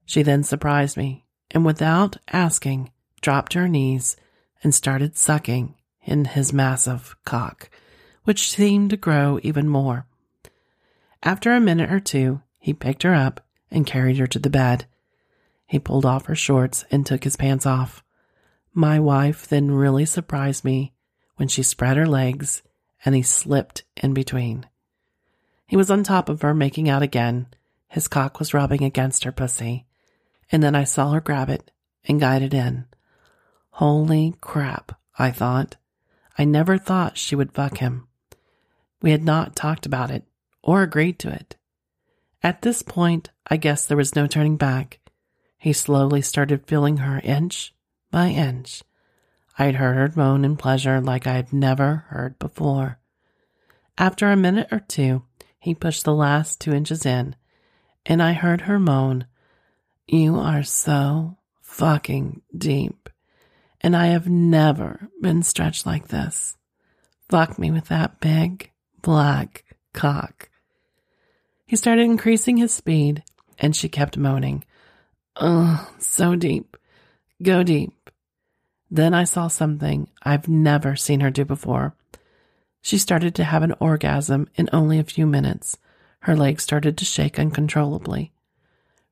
She 0.06 0.24
then 0.24 0.44
surprised 0.44 0.98
me 0.98 1.24
and 1.52 1.64
without 1.64 2.18
asking, 2.32 2.92
dropped 3.22 3.52
to 3.54 3.60
her 3.60 3.68
knees 3.68 4.18
and 4.64 4.74
started 4.74 5.16
sucking 5.16 5.76
in 6.04 6.26
his 6.26 6.52
massive 6.52 7.16
cock, 7.24 7.70
which 8.24 8.50
seemed 8.50 8.90
to 8.90 8.98
grow 8.98 9.40
even 9.44 9.70
more. 9.70 10.08
After 11.22 11.54
a 11.54 11.62
minute 11.62 11.92
or 11.92 12.00
two, 12.00 12.42
he 12.60 12.74
picked 12.74 13.04
her 13.04 13.14
up 13.14 13.46
and 13.70 13.86
carried 13.86 14.18
her 14.18 14.28
to 14.28 14.40
the 14.40 14.50
bed. 14.50 14.86
He 15.68 15.80
pulled 15.80 16.06
off 16.06 16.26
her 16.26 16.36
shorts 16.36 16.84
and 16.92 17.06
took 17.06 17.24
his 17.24 17.36
pants 17.36 17.66
off. 17.66 18.04
My 18.74 19.00
wife 19.00 19.48
then 19.48 19.72
really 19.72 20.06
surprised 20.06 20.66
me 20.66 20.94
when 21.36 21.48
she 21.48 21.64
spread 21.64 21.98
her 21.98 22.08
legs 22.08 22.64
and 23.06 23.16
he 23.16 23.22
slipped 23.22 23.84
in 24.02 24.14
between. 24.14 24.66
He 25.68 25.76
was 25.76 25.90
on 25.90 26.04
top 26.04 26.30
of 26.30 26.42
her, 26.42 26.54
making 26.54 26.90
out 26.90 27.02
again. 27.02 27.48
His 27.88 28.08
cock 28.08 28.40
was 28.40 28.54
rubbing 28.54 28.84
against 28.84 29.24
her 29.24 29.32
pussy. 29.32 29.86
And 30.52 30.62
then 30.62 30.76
I 30.76 30.84
saw 30.84 31.12
her 31.12 31.22
grab 31.22 31.50
it 31.50 31.72
and 32.06 32.20
guide 32.20 32.42
it 32.42 32.54
in. 32.54 32.86
Holy 33.72 34.36
crap, 34.40 35.00
I 35.18 35.32
thought. 35.32 35.78
I 36.38 36.46
never 36.46 36.78
thought 36.78 37.18
she 37.18 37.36
would 37.36 37.54
fuck 37.54 37.78
him. 37.78 38.08
We 39.02 39.12
had 39.12 39.24
not 39.24 39.56
talked 39.56 39.86
about 39.86 40.12
it 40.12 40.24
or 40.62 40.82
agreed 40.82 41.20
to 41.20 41.30
it. 41.32 41.56
At 42.42 42.62
this 42.62 42.82
point, 42.82 43.30
I 43.48 43.58
guess 43.58 43.86
there 43.86 43.98
was 43.98 44.16
no 44.16 44.28
turning 44.28 44.58
back. 44.58 45.00
He 45.58 45.74
slowly 45.74 46.22
started 46.22 46.68
feeling 46.68 46.98
her 46.98 47.20
inch 47.24 47.74
by 48.12 48.28
inch. 48.28 48.84
I 49.58 49.66
had 49.66 49.76
heard 49.76 49.96
her 49.96 50.12
moan 50.16 50.46
in 50.46 50.58
pleasure 50.58 51.00
like 51.00 51.28
I 51.28 51.34
had 51.34 51.54
never 51.54 52.06
heard 52.10 52.40
before. 52.40 53.00
After 53.98 54.32
a 54.32 54.36
minute 54.36 54.70
or 54.72 54.80
two, 54.80 55.24
he 55.60 55.76
pushed 55.76 56.04
the 56.04 56.14
last 56.14 56.60
two 56.60 56.74
inches 56.74 57.06
in, 57.06 57.36
and 58.06 58.22
I 58.22 58.34
heard 58.34 58.62
her 58.62 58.80
moan, 58.80 59.28
You 60.08 60.38
are 60.38 60.64
so 60.64 61.38
fucking 61.62 62.42
deep, 62.58 63.10
and 63.82 63.96
I 63.96 64.08
have 64.08 64.28
never 64.28 65.10
been 65.22 65.44
stretched 65.44 65.86
like 65.86 66.08
this. 66.08 66.58
Fuck 67.30 67.58
me 67.60 67.72
with 67.72 67.86
that 67.86 68.20
big 68.20 68.72
black 69.02 69.64
cock. 69.94 70.50
He 71.66 71.76
started 71.76 72.04
increasing 72.04 72.58
his 72.58 72.74
speed, 72.74 73.24
and 73.60 73.76
she 73.76 73.90
kept 73.90 74.18
moaning, 74.18 74.64
Oh, 75.36 75.92
so 76.00 76.36
deep. 76.36 76.78
Go 77.42 77.64
deep. 77.64 78.10
Then 78.94 79.16
I 79.16 79.24
saw 79.24 79.48
something 79.48 80.08
I've 80.22 80.48
never 80.48 80.96
seen 80.96 81.22
her 81.22 81.32
do 81.32 81.46
before. 81.46 81.96
She 82.80 83.00
started 83.00 83.34
to 83.34 83.44
have 83.44 83.64
an 83.64 83.74
orgasm 83.80 84.48
in 84.54 84.70
only 84.72 85.00
a 85.00 85.04
few 85.04 85.26
minutes. 85.26 85.80
Her 86.20 86.36
legs 86.36 86.62
started 86.62 86.96
to 87.00 87.04
shake 87.04 87.40
uncontrollably. 87.40 88.34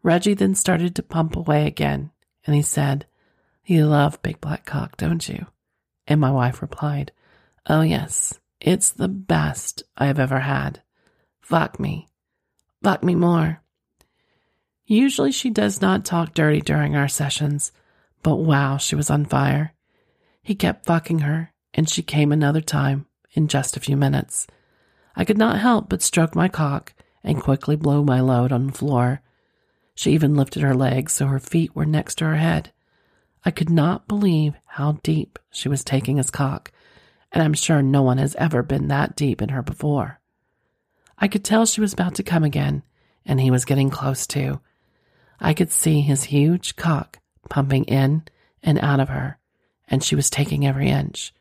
Reggie 0.03 0.35
then 0.35 0.53
started 0.53 0.93
to 0.95 1.01
pump 1.01 1.35
away 1.35 1.65
again, 1.65 2.11
and 2.45 2.55
he 2.55 2.61
said, 2.61 3.07
You 3.65 3.87
love 3.87 4.21
Big 4.21 4.39
Black 4.39 4.67
Cock, 4.67 4.97
don't 4.97 5.27
you? 5.27 5.47
And 6.05 6.21
my 6.21 6.29
wife 6.29 6.61
replied, 6.61 7.11
Oh, 7.65 7.81
yes, 7.81 8.39
it's 8.59 8.91
the 8.91 9.07
best 9.07 9.81
I 9.97 10.05
have 10.05 10.19
ever 10.19 10.41
had. 10.41 10.83
Fuck 11.39 11.79
me. 11.79 12.07
Fuck 12.83 13.03
me 13.03 13.15
more. 13.15 13.63
Usually 14.85 15.31
she 15.31 15.49
does 15.49 15.81
not 15.81 16.05
talk 16.05 16.35
dirty 16.35 16.61
during 16.61 16.95
our 16.95 17.07
sessions, 17.07 17.71
but 18.23 18.37
wow, 18.37 18.77
she 18.77 18.95
was 18.95 19.09
on 19.09 19.25
fire. 19.25 19.73
He 20.41 20.55
kept 20.55 20.85
fucking 20.85 21.19
her, 21.19 21.53
and 21.73 21.89
she 21.89 22.01
came 22.01 22.31
another 22.31 22.61
time 22.61 23.05
in 23.33 23.47
just 23.47 23.77
a 23.77 23.81
few 23.81 23.95
minutes. 23.95 24.47
I 25.15 25.25
could 25.25 25.37
not 25.37 25.59
help 25.59 25.89
but 25.89 26.01
stroke 26.01 26.35
my 26.35 26.47
cock 26.47 26.93
and 27.23 27.41
quickly 27.41 27.75
blow 27.75 28.03
my 28.03 28.19
load 28.19 28.51
on 28.51 28.67
the 28.67 28.73
floor. 28.73 29.21
She 29.95 30.11
even 30.11 30.35
lifted 30.35 30.63
her 30.63 30.73
legs 30.73 31.13
so 31.13 31.27
her 31.27 31.39
feet 31.39 31.75
were 31.75 31.85
next 31.85 32.15
to 32.15 32.25
her 32.25 32.37
head. 32.37 32.71
I 33.43 33.51
could 33.51 33.69
not 33.69 34.07
believe 34.07 34.53
how 34.65 34.99
deep 35.03 35.39
she 35.51 35.69
was 35.69 35.83
taking 35.83 36.17
his 36.17 36.31
cock, 36.31 36.71
and 37.31 37.43
I'm 37.43 37.53
sure 37.53 37.81
no 37.81 38.01
one 38.01 38.17
has 38.17 38.35
ever 38.35 38.63
been 38.63 38.87
that 38.87 39.15
deep 39.15 39.41
in 39.41 39.49
her 39.49 39.61
before. 39.61 40.19
I 41.17 41.27
could 41.27 41.43
tell 41.43 41.65
she 41.65 41.81
was 41.81 41.93
about 41.93 42.15
to 42.15 42.23
come 42.23 42.43
again, 42.43 42.83
and 43.25 43.39
he 43.39 43.51
was 43.51 43.65
getting 43.65 43.89
close 43.89 44.25
too. 44.25 44.59
I 45.39 45.53
could 45.53 45.71
see 45.71 46.01
his 46.01 46.25
huge 46.25 46.75
cock 46.75 47.19
pumping 47.49 47.85
in 47.85 48.23
and 48.63 48.79
out 48.79 48.99
of 48.99 49.09
her, 49.09 49.37
and 49.87 50.03
she 50.03 50.15
was 50.15 50.29
taking 50.29 50.65
every 50.65 50.89
inch. 50.89 51.33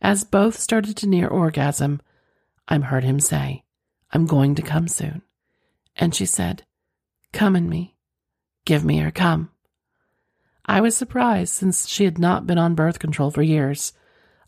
As 0.00 0.24
both 0.24 0.58
started 0.58 0.96
to 0.98 1.06
near 1.06 1.28
orgasm, 1.28 2.00
I 2.68 2.78
heard 2.78 3.04
him 3.04 3.20
say, 3.20 3.64
I'm 4.12 4.26
going 4.26 4.54
to 4.56 4.62
come 4.62 4.88
soon. 4.88 5.22
And 5.96 6.14
she 6.14 6.26
said, 6.26 6.64
Come 7.32 7.56
in 7.56 7.68
me. 7.68 7.94
Give 8.64 8.84
me 8.84 9.00
your 9.00 9.10
come. 9.10 9.50
I 10.66 10.80
was 10.80 10.96
surprised 10.96 11.54
since 11.54 11.88
she 11.88 12.04
had 12.04 12.18
not 12.18 12.46
been 12.46 12.58
on 12.58 12.74
birth 12.74 12.98
control 12.98 13.30
for 13.30 13.42
years. 13.42 13.92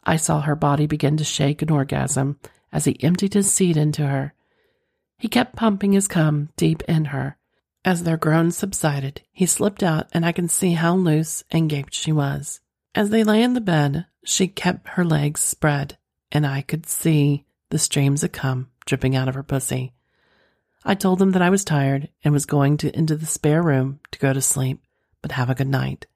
I 0.05 0.17
saw 0.17 0.41
her 0.41 0.55
body 0.55 0.87
begin 0.87 1.17
to 1.17 1.25
shake 1.25 1.63
in 1.63 1.71
orgasm 1.71 2.39
as 2.73 2.85
he 2.85 3.03
emptied 3.03 3.35
his 3.35 3.53
seed 3.53 3.77
into 3.77 4.07
her. 4.07 4.35
He 5.19 5.29
kept 5.29 5.57
pumping 5.57 5.93
his 5.93 6.09
cum 6.09 6.51
deep 6.57 6.83
in 6.83 7.07
her. 7.07 7.37
As 7.85 8.03
their 8.03 8.17
groans 8.17 8.57
subsided, 8.57 9.21
he 9.31 9.45
slipped 9.45 9.83
out, 9.83 10.09
and 10.13 10.25
I 10.25 10.33
can 10.33 10.49
see 10.49 10.73
how 10.73 10.95
loose 10.95 11.45
and 11.51 11.69
gaped 11.69 11.95
she 11.95 12.13
was. 12.13 12.61
As 12.95 13.11
they 13.11 13.25
lay 13.25 13.43
in 13.43 13.53
the 13.53 13.61
bed, 13.61 14.07
she 14.25 14.49
kept 14.49 14.89
her 14.91 15.05
legs 15.05 15.41
spread, 15.41 15.99
and 16.33 16.47
I 16.47 16.63
could 16.63 16.87
see 16.87 17.45
the 17.71 17.79
streams 17.79 18.25
of 18.25 18.33
cum 18.33 18.71
dripping 18.87 19.15
out 19.15 19.29
of 19.29 19.35
her 19.35 19.43
pussy. 19.43 19.93
I 20.85 20.95
told 20.95 21.19
them 21.19 21.33
that 21.33 21.43
I 21.43 21.51
was 21.51 21.65
tired 21.65 22.09
and 22.23 22.33
was 22.33 22.47
going 22.47 22.77
to 22.79 22.97
into 22.97 23.17
the 23.17 23.27
spare 23.27 23.63
room 23.63 24.01
to 24.13 24.19
go 24.19 24.33
to 24.33 24.43
sleep, 24.43 24.83
but 25.23 25.33
have 25.33 25.51
a 25.51 25.55
good 25.55 25.69
night. 25.69 26.07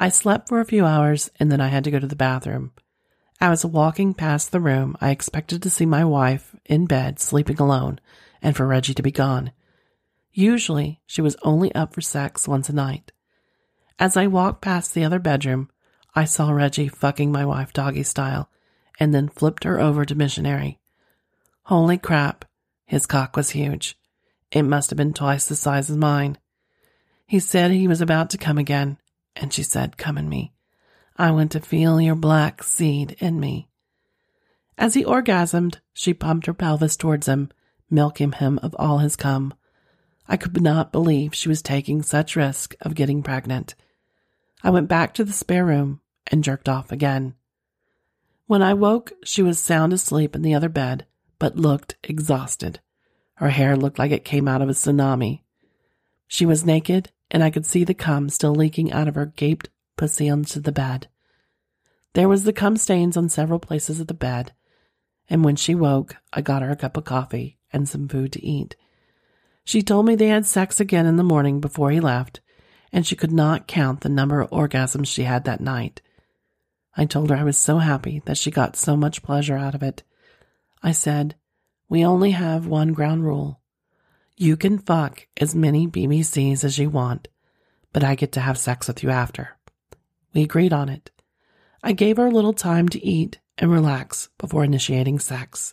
I 0.00 0.08
slept 0.08 0.48
for 0.48 0.60
a 0.60 0.64
few 0.64 0.84
hours 0.84 1.30
and 1.38 1.52
then 1.52 1.60
I 1.60 1.68
had 1.68 1.84
to 1.84 1.90
go 1.90 1.98
to 1.98 2.06
the 2.06 2.16
bathroom. 2.16 2.72
I 3.40 3.50
was 3.50 3.64
walking 3.64 4.14
past 4.14 4.52
the 4.52 4.60
room, 4.60 4.96
I 5.00 5.10
expected 5.10 5.62
to 5.62 5.70
see 5.70 5.86
my 5.86 6.04
wife 6.04 6.56
in 6.64 6.86
bed 6.86 7.20
sleeping 7.20 7.60
alone 7.60 8.00
and 8.40 8.56
for 8.56 8.66
Reggie 8.66 8.94
to 8.94 9.02
be 9.02 9.12
gone. 9.12 9.52
Usually, 10.36 11.00
she 11.06 11.22
was 11.22 11.36
only 11.42 11.72
up 11.76 11.94
for 11.94 12.00
sex 12.00 12.48
once 12.48 12.68
a 12.68 12.72
night. 12.74 13.12
As 14.00 14.16
I 14.16 14.26
walked 14.26 14.62
past 14.62 14.92
the 14.92 15.04
other 15.04 15.20
bedroom, 15.20 15.70
I 16.12 16.24
saw 16.24 16.50
Reggie 16.50 16.88
fucking 16.88 17.30
my 17.30 17.46
wife 17.46 17.72
doggy 17.72 18.02
style 18.02 18.50
and 18.98 19.14
then 19.14 19.28
flipped 19.28 19.62
her 19.62 19.80
over 19.80 20.04
to 20.04 20.14
missionary. 20.16 20.80
Holy 21.62 21.98
crap, 21.98 22.44
his 22.84 23.06
cock 23.06 23.36
was 23.36 23.50
huge. 23.50 23.96
It 24.50 24.62
must 24.62 24.90
have 24.90 24.96
been 24.96 25.14
twice 25.14 25.46
the 25.46 25.54
size 25.54 25.88
of 25.88 25.98
mine. 25.98 26.36
He 27.26 27.38
said 27.38 27.70
he 27.70 27.88
was 27.88 28.00
about 28.00 28.30
to 28.30 28.38
come 28.38 28.58
again, 28.58 28.98
and 29.36 29.52
she 29.52 29.62
said, 29.62 29.96
Come 29.96 30.18
in 30.18 30.28
me. 30.28 30.52
I 31.16 31.30
want 31.30 31.52
to 31.52 31.60
feel 31.60 32.00
your 32.00 32.16
black 32.16 32.64
seed 32.64 33.16
in 33.20 33.38
me. 33.38 33.68
As 34.76 34.94
he 34.94 35.04
orgasmed, 35.04 35.76
she 35.92 36.12
pumped 36.12 36.46
her 36.46 36.54
pelvis 36.54 36.96
towards 36.96 37.28
him, 37.28 37.50
milking 37.88 38.32
him 38.32 38.58
of 38.62 38.74
all 38.80 38.98
his 38.98 39.14
cum. 39.14 39.54
I 40.26 40.36
could 40.36 40.60
not 40.60 40.92
believe 40.92 41.34
she 41.34 41.48
was 41.48 41.62
taking 41.62 42.02
such 42.02 42.36
risk 42.36 42.74
of 42.80 42.94
getting 42.94 43.22
pregnant. 43.22 43.74
I 44.62 44.70
went 44.70 44.88
back 44.88 45.14
to 45.14 45.24
the 45.24 45.32
spare 45.32 45.64
room 45.64 46.00
and 46.26 46.42
jerked 46.42 46.68
off 46.68 46.90
again. 46.90 47.34
When 48.46 48.62
I 48.62 48.74
woke, 48.74 49.12
she 49.24 49.42
was 49.42 49.58
sound 49.58 49.92
asleep 49.92 50.34
in 50.34 50.42
the 50.42 50.54
other 50.54 50.68
bed, 50.68 51.06
but 51.38 51.56
looked 51.56 51.96
exhausted. 52.02 52.80
Her 53.34 53.50
hair 53.50 53.76
looked 53.76 53.98
like 53.98 54.10
it 54.10 54.24
came 54.24 54.48
out 54.48 54.62
of 54.62 54.68
a 54.68 54.72
tsunami. 54.72 55.42
She 56.26 56.46
was 56.46 56.64
naked, 56.64 57.10
and 57.30 57.42
I 57.42 57.50
could 57.50 57.66
see 57.66 57.84
the 57.84 57.94
cum 57.94 58.28
still 58.28 58.54
leaking 58.54 58.92
out 58.92 59.08
of 59.08 59.14
her 59.16 59.26
gaped 59.26 59.68
pussy 59.96 60.28
onto 60.28 60.60
the 60.60 60.72
bed. 60.72 61.08
There 62.14 62.28
was 62.28 62.44
the 62.44 62.52
cum 62.52 62.76
stains 62.76 63.16
on 63.16 63.28
several 63.28 63.58
places 63.58 64.00
of 64.00 64.06
the 64.06 64.14
bed, 64.14 64.52
and 65.28 65.44
when 65.44 65.56
she 65.56 65.74
woke, 65.74 66.16
I 66.32 66.42
got 66.42 66.62
her 66.62 66.70
a 66.70 66.76
cup 66.76 66.96
of 66.96 67.04
coffee 67.04 67.58
and 67.72 67.88
some 67.88 68.08
food 68.08 68.32
to 68.32 68.44
eat. 68.44 68.76
She 69.64 69.82
told 69.82 70.06
me 70.06 70.14
they 70.14 70.28
had 70.28 70.46
sex 70.46 70.78
again 70.78 71.06
in 71.06 71.16
the 71.16 71.22
morning 71.24 71.60
before 71.60 71.90
he 71.90 72.00
left, 72.00 72.40
and 72.92 73.06
she 73.06 73.16
could 73.16 73.32
not 73.32 73.66
count 73.66 74.02
the 74.02 74.08
number 74.08 74.40
of 74.40 74.50
orgasms 74.50 75.06
she 75.06 75.22
had 75.22 75.44
that 75.44 75.60
night. 75.60 76.00
I 76.96 77.06
told 77.06 77.30
her 77.30 77.36
I 77.36 77.44
was 77.44 77.58
so 77.58 77.78
happy 77.78 78.22
that 78.26 78.38
she 78.38 78.50
got 78.50 78.76
so 78.76 78.96
much 78.96 79.22
pleasure 79.22 79.56
out 79.56 79.74
of 79.74 79.82
it. 79.82 80.02
I 80.82 80.92
said, 80.92 81.34
We 81.88 82.04
only 82.04 82.32
have 82.32 82.66
one 82.66 82.92
ground 82.92 83.24
rule. 83.24 83.60
You 84.36 84.56
can 84.56 84.78
fuck 84.78 85.26
as 85.38 85.54
many 85.54 85.86
BBCs 85.86 86.62
as 86.62 86.78
you 86.78 86.90
want, 86.90 87.28
but 87.92 88.04
I 88.04 88.14
get 88.14 88.32
to 88.32 88.40
have 88.40 88.58
sex 88.58 88.86
with 88.86 89.02
you 89.02 89.10
after. 89.10 89.56
We 90.34 90.42
agreed 90.42 90.72
on 90.72 90.88
it. 90.88 91.10
I 91.82 91.92
gave 91.92 92.16
her 92.16 92.26
a 92.26 92.30
little 92.30 92.52
time 92.52 92.88
to 92.90 93.04
eat 93.04 93.40
and 93.58 93.70
relax 93.70 94.28
before 94.38 94.64
initiating 94.64 95.20
sex. 95.20 95.72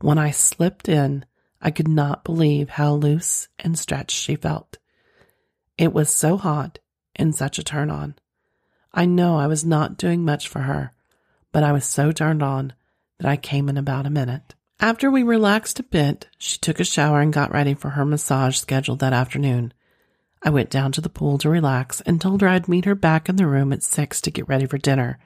When 0.00 0.18
I 0.18 0.30
slipped 0.30 0.88
in, 0.88 1.24
I 1.64 1.70
could 1.70 1.88
not 1.88 2.24
believe 2.24 2.68
how 2.68 2.92
loose 2.92 3.48
and 3.58 3.78
stretched 3.78 4.16
she 4.16 4.36
felt. 4.36 4.76
It 5.78 5.94
was 5.94 6.10
so 6.10 6.36
hot 6.36 6.78
and 7.16 7.34
such 7.34 7.58
a 7.58 7.64
turn 7.64 7.90
on. 7.90 8.16
I 8.92 9.06
know 9.06 9.38
I 9.38 9.46
was 9.46 9.64
not 9.64 9.96
doing 9.96 10.26
much 10.26 10.46
for 10.46 10.60
her, 10.60 10.92
but 11.52 11.64
I 11.64 11.72
was 11.72 11.86
so 11.86 12.12
turned 12.12 12.42
on 12.42 12.74
that 13.18 13.28
I 13.28 13.36
came 13.36 13.70
in 13.70 13.78
about 13.78 14.04
a 14.04 14.10
minute. 14.10 14.54
After 14.78 15.10
we 15.10 15.22
relaxed 15.22 15.80
a 15.80 15.84
bit, 15.84 16.28
she 16.36 16.58
took 16.58 16.80
a 16.80 16.84
shower 16.84 17.22
and 17.22 17.32
got 17.32 17.50
ready 17.50 17.72
for 17.72 17.90
her 17.90 18.04
massage 18.04 18.58
scheduled 18.58 18.98
that 18.98 19.14
afternoon. 19.14 19.72
I 20.42 20.50
went 20.50 20.68
down 20.68 20.92
to 20.92 21.00
the 21.00 21.08
pool 21.08 21.38
to 21.38 21.48
relax 21.48 22.02
and 22.02 22.20
told 22.20 22.42
her 22.42 22.48
I'd 22.48 22.68
meet 22.68 22.84
her 22.84 22.94
back 22.94 23.30
in 23.30 23.36
the 23.36 23.46
room 23.46 23.72
at 23.72 23.82
six 23.82 24.20
to 24.20 24.30
get 24.30 24.46
ready 24.48 24.66
for 24.66 24.76
dinner. 24.76 25.18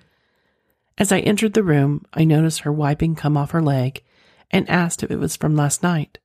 As 0.96 1.10
I 1.10 1.18
entered 1.18 1.54
the 1.54 1.64
room, 1.64 2.04
I 2.14 2.24
noticed 2.24 2.60
her 2.60 2.72
wiping 2.72 3.16
cum 3.16 3.36
off 3.36 3.50
her 3.50 3.62
leg 3.62 4.04
and 4.52 4.70
asked 4.70 5.02
if 5.02 5.10
it 5.10 5.18
was 5.18 5.34
from 5.34 5.56
last 5.56 5.82
night. 5.82 6.18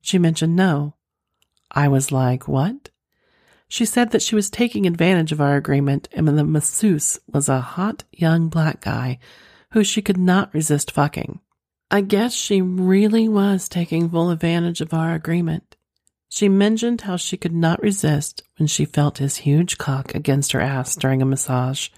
She 0.00 0.18
mentioned 0.18 0.56
no. 0.56 0.94
I 1.70 1.88
was 1.88 2.10
like, 2.10 2.48
what? 2.48 2.90
She 3.68 3.84
said 3.84 4.10
that 4.10 4.22
she 4.22 4.34
was 4.34 4.50
taking 4.50 4.86
advantage 4.86 5.30
of 5.30 5.40
our 5.40 5.56
agreement 5.56 6.08
and 6.12 6.26
the 6.26 6.44
masseuse 6.44 7.20
was 7.32 7.48
a 7.48 7.60
hot 7.60 8.02
young 8.10 8.48
black 8.48 8.80
guy 8.80 9.18
who 9.72 9.84
she 9.84 10.02
could 10.02 10.16
not 10.16 10.52
resist 10.52 10.90
fucking. 10.90 11.40
I 11.90 12.00
guess 12.00 12.34
she 12.34 12.60
really 12.60 13.28
was 13.28 13.68
taking 13.68 14.08
full 14.08 14.30
advantage 14.30 14.80
of 14.80 14.92
our 14.92 15.14
agreement. 15.14 15.76
She 16.28 16.48
mentioned 16.48 17.02
how 17.02 17.16
she 17.16 17.36
could 17.36 17.54
not 17.54 17.82
resist 17.82 18.42
when 18.58 18.68
she 18.68 18.84
felt 18.84 19.18
his 19.18 19.38
huge 19.38 19.78
cock 19.78 20.14
against 20.14 20.52
her 20.52 20.60
ass 20.60 20.94
during 20.94 21.22
a 21.22 21.26
massage. 21.26 21.88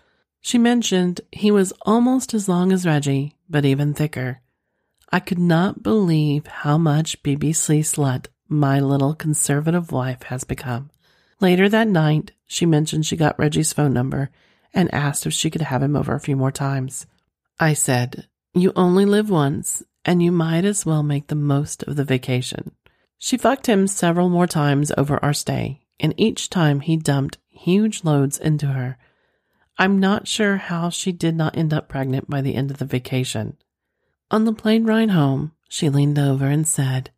She 0.40 0.58
mentioned 0.58 1.20
he 1.30 1.50
was 1.50 1.72
almost 1.82 2.32
as 2.32 2.48
long 2.48 2.72
as 2.72 2.86
Reggie, 2.86 3.36
but 3.48 3.64
even 3.64 3.92
thicker. 3.92 4.40
I 5.14 5.20
could 5.20 5.38
not 5.38 5.82
believe 5.82 6.46
how 6.46 6.78
much 6.78 7.22
BBC 7.22 7.80
slut 7.80 8.28
my 8.48 8.80
little 8.80 9.14
conservative 9.14 9.92
wife 9.92 10.22
has 10.24 10.44
become. 10.44 10.90
Later 11.38 11.68
that 11.68 11.86
night, 11.86 12.32
she 12.46 12.64
mentioned 12.64 13.04
she 13.04 13.16
got 13.16 13.38
Reggie's 13.38 13.74
phone 13.74 13.92
number 13.92 14.30
and 14.72 14.92
asked 14.94 15.26
if 15.26 15.34
she 15.34 15.50
could 15.50 15.60
have 15.60 15.82
him 15.82 15.96
over 15.96 16.14
a 16.14 16.20
few 16.20 16.34
more 16.34 16.50
times. 16.50 17.06
I 17.60 17.74
said, 17.74 18.26
You 18.54 18.72
only 18.74 19.04
live 19.04 19.28
once, 19.28 19.82
and 20.02 20.22
you 20.22 20.32
might 20.32 20.64
as 20.64 20.86
well 20.86 21.02
make 21.02 21.26
the 21.26 21.34
most 21.34 21.82
of 21.82 21.96
the 21.96 22.04
vacation. 22.04 22.72
She 23.18 23.36
fucked 23.36 23.66
him 23.66 23.86
several 23.86 24.30
more 24.30 24.46
times 24.46 24.92
over 24.96 25.22
our 25.22 25.34
stay, 25.34 25.82
and 26.00 26.14
each 26.16 26.48
time 26.48 26.80
he 26.80 26.96
dumped 26.96 27.36
huge 27.48 28.02
loads 28.02 28.38
into 28.38 28.68
her. 28.68 28.96
I'm 29.76 30.00
not 30.00 30.26
sure 30.26 30.56
how 30.56 30.88
she 30.88 31.12
did 31.12 31.36
not 31.36 31.56
end 31.56 31.74
up 31.74 31.88
pregnant 31.88 32.30
by 32.30 32.40
the 32.40 32.54
end 32.54 32.70
of 32.70 32.78
the 32.78 32.86
vacation. 32.86 33.58
On 34.32 34.46
the 34.46 34.54
plane 34.54 34.86
ride 34.86 35.10
home, 35.10 35.52
she 35.68 35.90
leaned 35.90 36.18
over 36.18 36.46
and 36.46 36.66
said, 36.66 37.10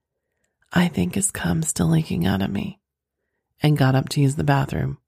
I 0.73 0.89
think 0.89 1.15
his 1.15 1.31
cum's 1.31 1.69
still 1.69 1.87
leaking 1.87 2.27
out 2.27 2.43
of 2.43 2.51
me, 2.51 2.81
and 3.63 3.79
got 3.79 3.95
up 3.95 4.09
to 4.11 4.21
use 4.21 4.35
the 4.35 4.43
bathroom. 4.43 4.99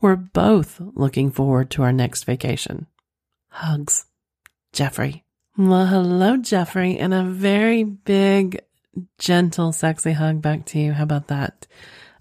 We're 0.00 0.14
both 0.14 0.80
looking 0.94 1.32
forward 1.32 1.68
to 1.72 1.82
our 1.82 1.92
next 1.92 2.24
vacation. 2.24 2.86
Hugs, 3.48 4.06
Jeffrey. 4.72 5.24
Well, 5.58 5.86
hello, 5.86 6.36
Jeffrey, 6.36 6.96
and 6.96 7.12
a 7.12 7.24
very 7.24 7.82
big 7.82 8.60
gentle, 9.18 9.72
sexy 9.72 10.12
hug 10.12 10.40
back 10.40 10.64
to 10.66 10.78
you. 10.78 10.92
How 10.92 11.02
about 11.02 11.26
that? 11.26 11.66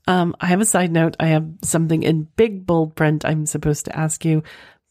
Um, 0.08 0.36
I 0.42 0.48
have 0.48 0.62
a 0.62 0.66
side 0.66 0.92
note. 0.92 1.16
I 1.20 1.28
have 1.28 1.48
something 1.62 2.02
in 2.02 2.30
big 2.38 2.66
bold 2.66 2.96
print 2.96 3.24
I'm 3.24 3.46
supposed 3.46 3.86
to 3.86 3.96
ask 3.96 4.26
you 4.26 4.42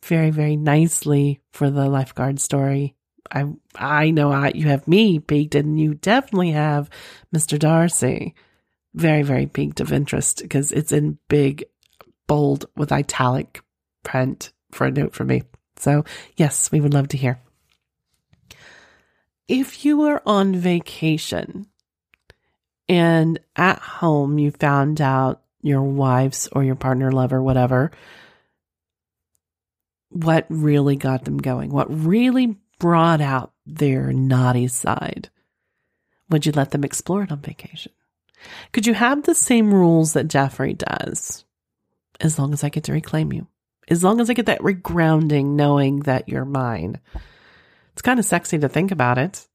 very, 0.05 0.31
very 0.31 0.55
nicely 0.55 1.41
for 1.51 1.69
the 1.69 1.89
lifeguard 1.89 2.39
story. 2.39 2.95
I 3.31 3.47
I 3.75 4.11
know 4.11 4.33
I, 4.33 4.53
you 4.55 4.69
have 4.69 4.87
me 4.89 5.19
piqued 5.19 5.55
and 5.55 5.79
you 5.79 5.95
definitely 5.95 6.53
have 6.53 6.91
Mr. 7.35 7.59
Darcy. 7.59 8.35
Very, 8.95 9.23
very 9.23 9.47
piqued 9.47 9.81
of 9.81 9.93
interest 9.93 10.41
because 10.43 10.71
it's 10.71 10.93
in 10.93 11.19
big, 11.29 11.65
bold 12.29 12.67
with 12.77 12.93
italic 12.93 13.61
print 14.05 14.53
for 14.71 14.87
a 14.87 14.91
note 14.91 15.15
for 15.15 15.25
me. 15.25 15.43
So 15.77 16.05
yes, 16.37 16.71
we 16.71 16.81
would 16.81 16.95
love 16.95 17.09
to 17.09 17.17
hear. 17.17 17.41
If 19.49 19.85
you 19.85 19.99
were 19.99 20.23
on 20.25 20.55
vacation 20.55 21.67
and 22.89 23.39
at 23.57 23.79
home 23.79 24.39
you 24.39 24.53
found 24.53 25.01
out 25.01 25.43
your 25.61 25.83
wife's 25.83 26.49
or 26.53 26.63
your 26.63 26.77
partner, 26.77 27.11
lover, 27.11 27.43
whatever, 27.43 27.91
what 30.11 30.47
really 30.49 30.97
got 30.97 31.25
them 31.25 31.39
going, 31.39 31.71
what 31.71 31.87
really 31.91 32.57
brought 32.79 33.21
out 33.21 33.53
their 33.67 34.13
naughty 34.13 34.69
side. 34.69 35.31
Would 36.31 36.47
you 36.47 36.53
let 36.53 36.71
them 36.71 36.85
explore 36.85 37.23
it 37.23 37.33
on 37.33 37.41
vacation? 37.41 37.93
Could 38.73 38.87
you 38.87 38.95
have 38.95 39.23
the 39.23 39.35
same 39.35 39.73
rules 39.73 40.13
that 40.13 40.29
Jeffrey 40.29 40.75
does? 40.75 41.45
As 42.21 42.39
long 42.39 42.53
as 42.53 42.63
I 42.63 42.69
get 42.69 42.85
to 42.85 42.93
reclaim 42.93 43.33
you. 43.33 43.47
As 43.89 44.03
long 44.03 44.21
as 44.21 44.31
I 44.31 44.35
get 44.35 44.47
that 44.47 44.61
regrounding 44.61 45.57
knowing 45.57 46.01
that 46.01 46.29
you're 46.29 46.45
mine. 46.45 47.01
It's 47.93 48.03
kind 48.03 48.19
of 48.19 48.25
sexy 48.25 48.59
to 48.59 48.69
think 48.69 48.91
about 48.91 49.19
it. 49.19 49.47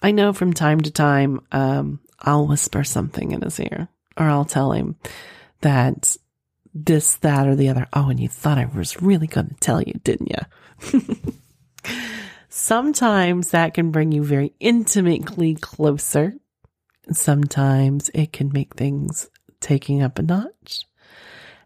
I 0.00 0.12
know 0.12 0.32
from 0.32 0.52
time 0.52 0.80
to 0.82 0.90
time, 0.90 1.40
um, 1.50 2.00
I'll 2.20 2.46
whisper 2.46 2.84
something 2.84 3.32
in 3.32 3.42
his 3.42 3.58
ear 3.58 3.88
or 4.16 4.26
I'll 4.26 4.44
tell 4.44 4.72
him 4.72 4.96
that 5.60 6.16
this, 6.74 7.16
that, 7.16 7.48
or 7.48 7.56
the 7.56 7.68
other. 7.68 7.86
Oh, 7.92 8.08
and 8.10 8.20
you 8.20 8.28
thought 8.28 8.58
I 8.58 8.66
was 8.66 9.02
really 9.02 9.26
going 9.26 9.48
to 9.48 9.54
tell 9.54 9.82
you, 9.82 9.94
didn't 10.04 10.30
you? 10.30 11.02
Sometimes 12.60 13.52
that 13.52 13.72
can 13.72 13.92
bring 13.92 14.10
you 14.10 14.24
very 14.24 14.52
intimately 14.58 15.54
closer. 15.54 16.34
Sometimes 17.12 18.10
it 18.12 18.32
can 18.32 18.50
make 18.52 18.74
things 18.74 19.30
taking 19.60 20.02
up 20.02 20.18
a 20.18 20.22
notch. 20.22 20.84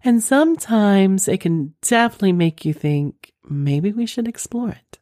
And 0.05 0.23
sometimes 0.23 1.29
it 1.29 1.41
can 1.41 1.73
definitely 1.81 2.35
make 2.35 2.67
you 2.67 2.75
think 2.75 3.33
maybe 3.49 3.91
we 3.91 4.05
should 4.05 4.29
explore 4.29 4.69
it. 4.69 4.99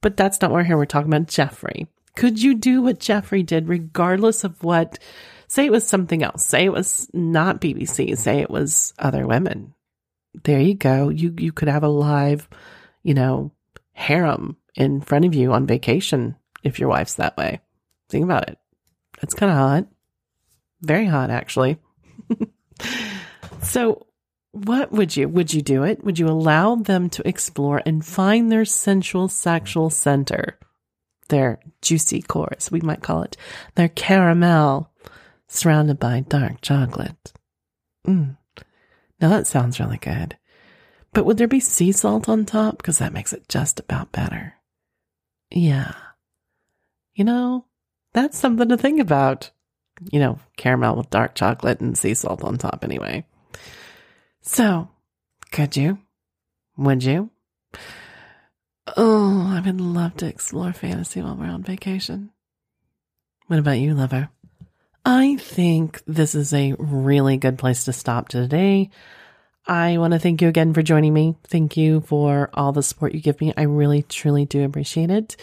But 0.00 0.16
that's 0.16 0.40
not 0.40 0.50
why 0.50 0.60
we're 0.60 0.64
here. 0.64 0.78
We're 0.78 0.86
talking 0.86 1.12
about 1.12 1.28
Jeffrey. 1.28 1.86
Could 2.16 2.42
you 2.42 2.54
do 2.54 2.80
what 2.80 3.00
Jeffrey 3.00 3.42
did, 3.42 3.68
regardless 3.68 4.44
of 4.44 4.64
what, 4.64 4.98
say 5.46 5.66
it 5.66 5.72
was 5.72 5.86
something 5.86 6.22
else, 6.22 6.46
say 6.46 6.64
it 6.64 6.72
was 6.72 7.06
not 7.12 7.60
BBC, 7.60 8.16
say 8.16 8.38
it 8.38 8.50
was 8.50 8.94
other 8.98 9.26
women. 9.26 9.74
There 10.42 10.58
you 10.58 10.74
go. 10.74 11.10
You, 11.10 11.34
you 11.36 11.52
could 11.52 11.68
have 11.68 11.84
a 11.84 11.88
live, 11.88 12.48
you 13.02 13.12
know, 13.12 13.52
harem 13.92 14.56
in 14.74 15.00
front 15.00 15.24
of 15.24 15.34
you 15.34 15.52
on 15.52 15.66
vacation 15.66 16.36
if 16.62 16.78
your 16.78 16.88
wife's 16.88 17.14
that 17.14 17.36
way. 17.36 17.60
Think 18.08 18.24
about 18.24 18.48
it. 18.48 18.58
It's 19.22 19.34
kind 19.34 19.50
of 19.50 19.58
hot. 19.58 19.86
Very 20.80 21.06
hot, 21.06 21.30
actually. 21.30 21.78
so, 23.62 24.06
what 24.52 24.90
would 24.92 25.16
you? 25.16 25.28
Would 25.28 25.52
you 25.52 25.62
do 25.62 25.84
it? 25.84 26.02
Would 26.04 26.18
you 26.18 26.28
allow 26.28 26.74
them 26.76 27.10
to 27.10 27.28
explore 27.28 27.82
and 27.84 28.04
find 28.04 28.50
their 28.50 28.64
sensual 28.64 29.28
sexual 29.28 29.90
center? 29.90 30.58
their 31.30 31.58
juicy 31.80 32.20
cores, 32.20 32.70
we 32.70 32.80
might 32.80 33.02
call 33.02 33.22
it, 33.22 33.36
their 33.76 33.88
caramel 33.88 34.92
surrounded 35.48 35.98
by 35.98 36.20
dark 36.20 36.60
chocolate. 36.60 37.32
Mm. 38.06 38.36
Now 39.20 39.30
that 39.30 39.46
sounds 39.46 39.80
really 39.80 39.98
good. 39.98 40.36
But 41.12 41.24
would 41.24 41.38
there 41.38 41.48
be 41.48 41.60
sea 41.60 41.90
salt 41.90 42.28
on 42.28 42.44
top? 42.44 42.76
Because 42.76 42.98
that 42.98 43.12
makes 43.12 43.32
it 43.32 43.48
just 43.48 43.80
about 43.80 44.12
better. 44.12 44.54
Yeah. 45.50 45.94
You 47.14 47.24
know, 47.24 47.66
that's 48.12 48.38
something 48.38 48.68
to 48.68 48.76
think 48.76 49.00
about. 49.00 49.50
You 50.10 50.18
know, 50.18 50.38
caramel 50.56 50.96
with 50.96 51.10
dark 51.10 51.34
chocolate 51.34 51.80
and 51.80 51.96
sea 51.96 52.14
salt 52.14 52.42
on 52.42 52.56
top 52.56 52.84
anyway. 52.84 53.26
So, 54.40 54.88
could 55.52 55.76
you? 55.76 55.98
Would 56.78 57.04
you? 57.04 57.30
Oh, 58.96 59.54
I 59.54 59.60
would 59.60 59.80
love 59.80 60.16
to 60.18 60.26
explore 60.26 60.72
fantasy 60.72 61.20
while 61.20 61.36
we're 61.36 61.44
on 61.46 61.62
vacation. 61.62 62.30
What 63.46 63.58
about 63.58 63.78
you, 63.78 63.94
lover? 63.94 64.30
I 65.04 65.36
think 65.36 66.02
this 66.06 66.34
is 66.34 66.52
a 66.52 66.74
really 66.78 67.36
good 67.36 67.58
place 67.58 67.84
to 67.84 67.92
stop 67.92 68.28
today. 68.28 68.90
I 69.70 69.98
want 69.98 70.14
to 70.14 70.18
thank 70.18 70.42
you 70.42 70.48
again 70.48 70.74
for 70.74 70.82
joining 70.82 71.14
me. 71.14 71.36
Thank 71.44 71.76
you 71.76 72.00
for 72.00 72.50
all 72.54 72.72
the 72.72 72.82
support 72.82 73.14
you 73.14 73.20
give 73.20 73.40
me. 73.40 73.54
I 73.56 73.62
really, 73.62 74.02
truly 74.02 74.44
do 74.44 74.64
appreciate 74.64 75.12
it. 75.12 75.36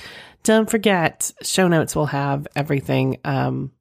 Don't 0.43 0.69
forget, 0.69 1.31
show 1.43 1.69
notes 1.69 1.95
will 1.95 2.07
have 2.07 2.45
everything. 2.53 3.19
Um, 3.23 3.71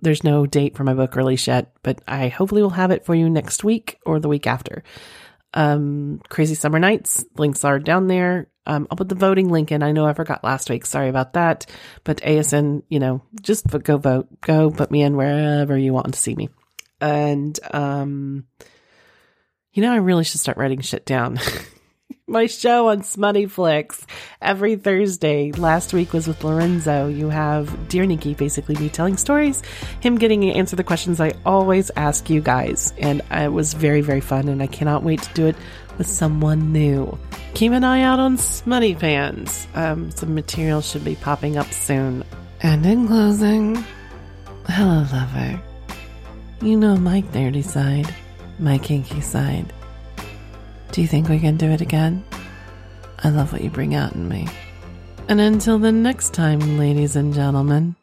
there's 0.00 0.24
no 0.24 0.46
date 0.46 0.76
for 0.76 0.82
my 0.82 0.94
book 0.94 1.14
release 1.14 1.46
yet, 1.46 1.72
but 1.84 2.02
I 2.08 2.26
hopefully 2.26 2.60
will 2.60 2.70
have 2.70 2.90
it 2.90 3.04
for 3.04 3.14
you 3.14 3.30
next 3.30 3.62
week 3.62 4.00
or 4.04 4.18
the 4.18 4.28
week 4.28 4.48
after. 4.48 4.82
Um, 5.54 6.22
Crazy 6.28 6.56
Summer 6.56 6.80
Nights 6.80 7.24
links 7.36 7.62
are 7.64 7.78
down 7.78 8.08
there. 8.08 8.48
Um, 8.66 8.88
I'll 8.90 8.96
put 8.96 9.08
the 9.08 9.14
voting 9.14 9.48
link 9.48 9.70
in. 9.70 9.84
I 9.84 9.92
know 9.92 10.06
I 10.06 10.12
forgot 10.12 10.42
last 10.42 10.70
week. 10.70 10.86
Sorry 10.86 11.08
about 11.08 11.34
that. 11.34 11.66
But 12.02 12.16
ASN, 12.22 12.82
you 12.88 12.98
know, 12.98 13.22
just 13.42 13.64
go 13.84 13.96
vote. 13.96 14.40
Go 14.40 14.72
put 14.72 14.90
me 14.90 15.02
in 15.02 15.16
wherever 15.16 15.78
you 15.78 15.92
want 15.92 16.14
to 16.14 16.20
see 16.20 16.34
me. 16.34 16.48
And, 17.00 17.56
um, 17.72 18.44
you 19.72 19.82
know, 19.82 19.92
I 19.92 19.96
really 19.96 20.24
should 20.24 20.40
start 20.40 20.58
writing 20.58 20.80
shit 20.80 21.04
down. 21.04 21.38
My 22.26 22.46
show 22.46 22.88
on 22.88 23.04
Smutty 23.04 23.46
Flicks 23.46 24.06
every 24.42 24.76
Thursday. 24.76 25.50
Last 25.52 25.94
week 25.94 26.12
was 26.12 26.28
with 26.28 26.44
Lorenzo. 26.44 27.08
You 27.08 27.30
have 27.30 27.88
Dear 27.88 28.04
Nikky, 28.04 28.36
basically 28.36 28.76
me 28.76 28.90
telling 28.90 29.16
stories, 29.16 29.62
him 30.00 30.18
getting 30.18 30.42
to 30.42 30.50
answer 30.50 30.76
the 30.76 30.84
questions 30.84 31.20
I 31.20 31.32
always 31.46 31.90
ask 31.96 32.28
you 32.28 32.42
guys. 32.42 32.92
And 32.98 33.22
it 33.30 33.50
was 33.50 33.72
very, 33.72 34.02
very 34.02 34.20
fun. 34.20 34.48
And 34.48 34.62
I 34.62 34.66
cannot 34.66 35.04
wait 35.04 35.22
to 35.22 35.32
do 35.32 35.46
it 35.46 35.56
with 35.96 36.06
someone 36.06 36.70
new. 36.70 37.18
Keep 37.54 37.72
an 37.72 37.82
eye 37.82 38.02
out 38.02 38.18
on 38.18 38.36
Smutty 38.36 38.92
Fans. 38.94 39.66
Um, 39.74 40.10
some 40.10 40.34
material 40.34 40.82
should 40.82 41.04
be 41.04 41.16
popping 41.16 41.56
up 41.56 41.72
soon. 41.72 42.24
And 42.60 42.84
in 42.84 43.06
closing, 43.06 43.82
hello, 44.66 45.06
lover. 45.12 45.62
You 46.60 46.76
know 46.76 46.96
my 46.96 47.20
dirty 47.20 47.62
side, 47.62 48.14
my 48.58 48.78
kinky 48.78 49.20
side. 49.20 49.72
Do 50.92 51.00
you 51.00 51.06
think 51.06 51.28
we 51.28 51.38
can 51.38 51.56
do 51.56 51.70
it 51.70 51.80
again? 51.80 52.24
I 53.22 53.30
love 53.30 53.52
what 53.52 53.62
you 53.62 53.70
bring 53.70 53.94
out 53.94 54.14
in 54.14 54.28
me. 54.28 54.48
And 55.28 55.40
until 55.40 55.78
the 55.78 55.92
next 55.92 56.32
time, 56.32 56.78
ladies 56.78 57.16
and 57.16 57.34
gentlemen, 57.34 57.96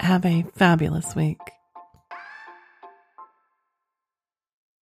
have 0.00 0.24
a 0.24 0.44
fabulous 0.54 1.14
week. 1.14 1.38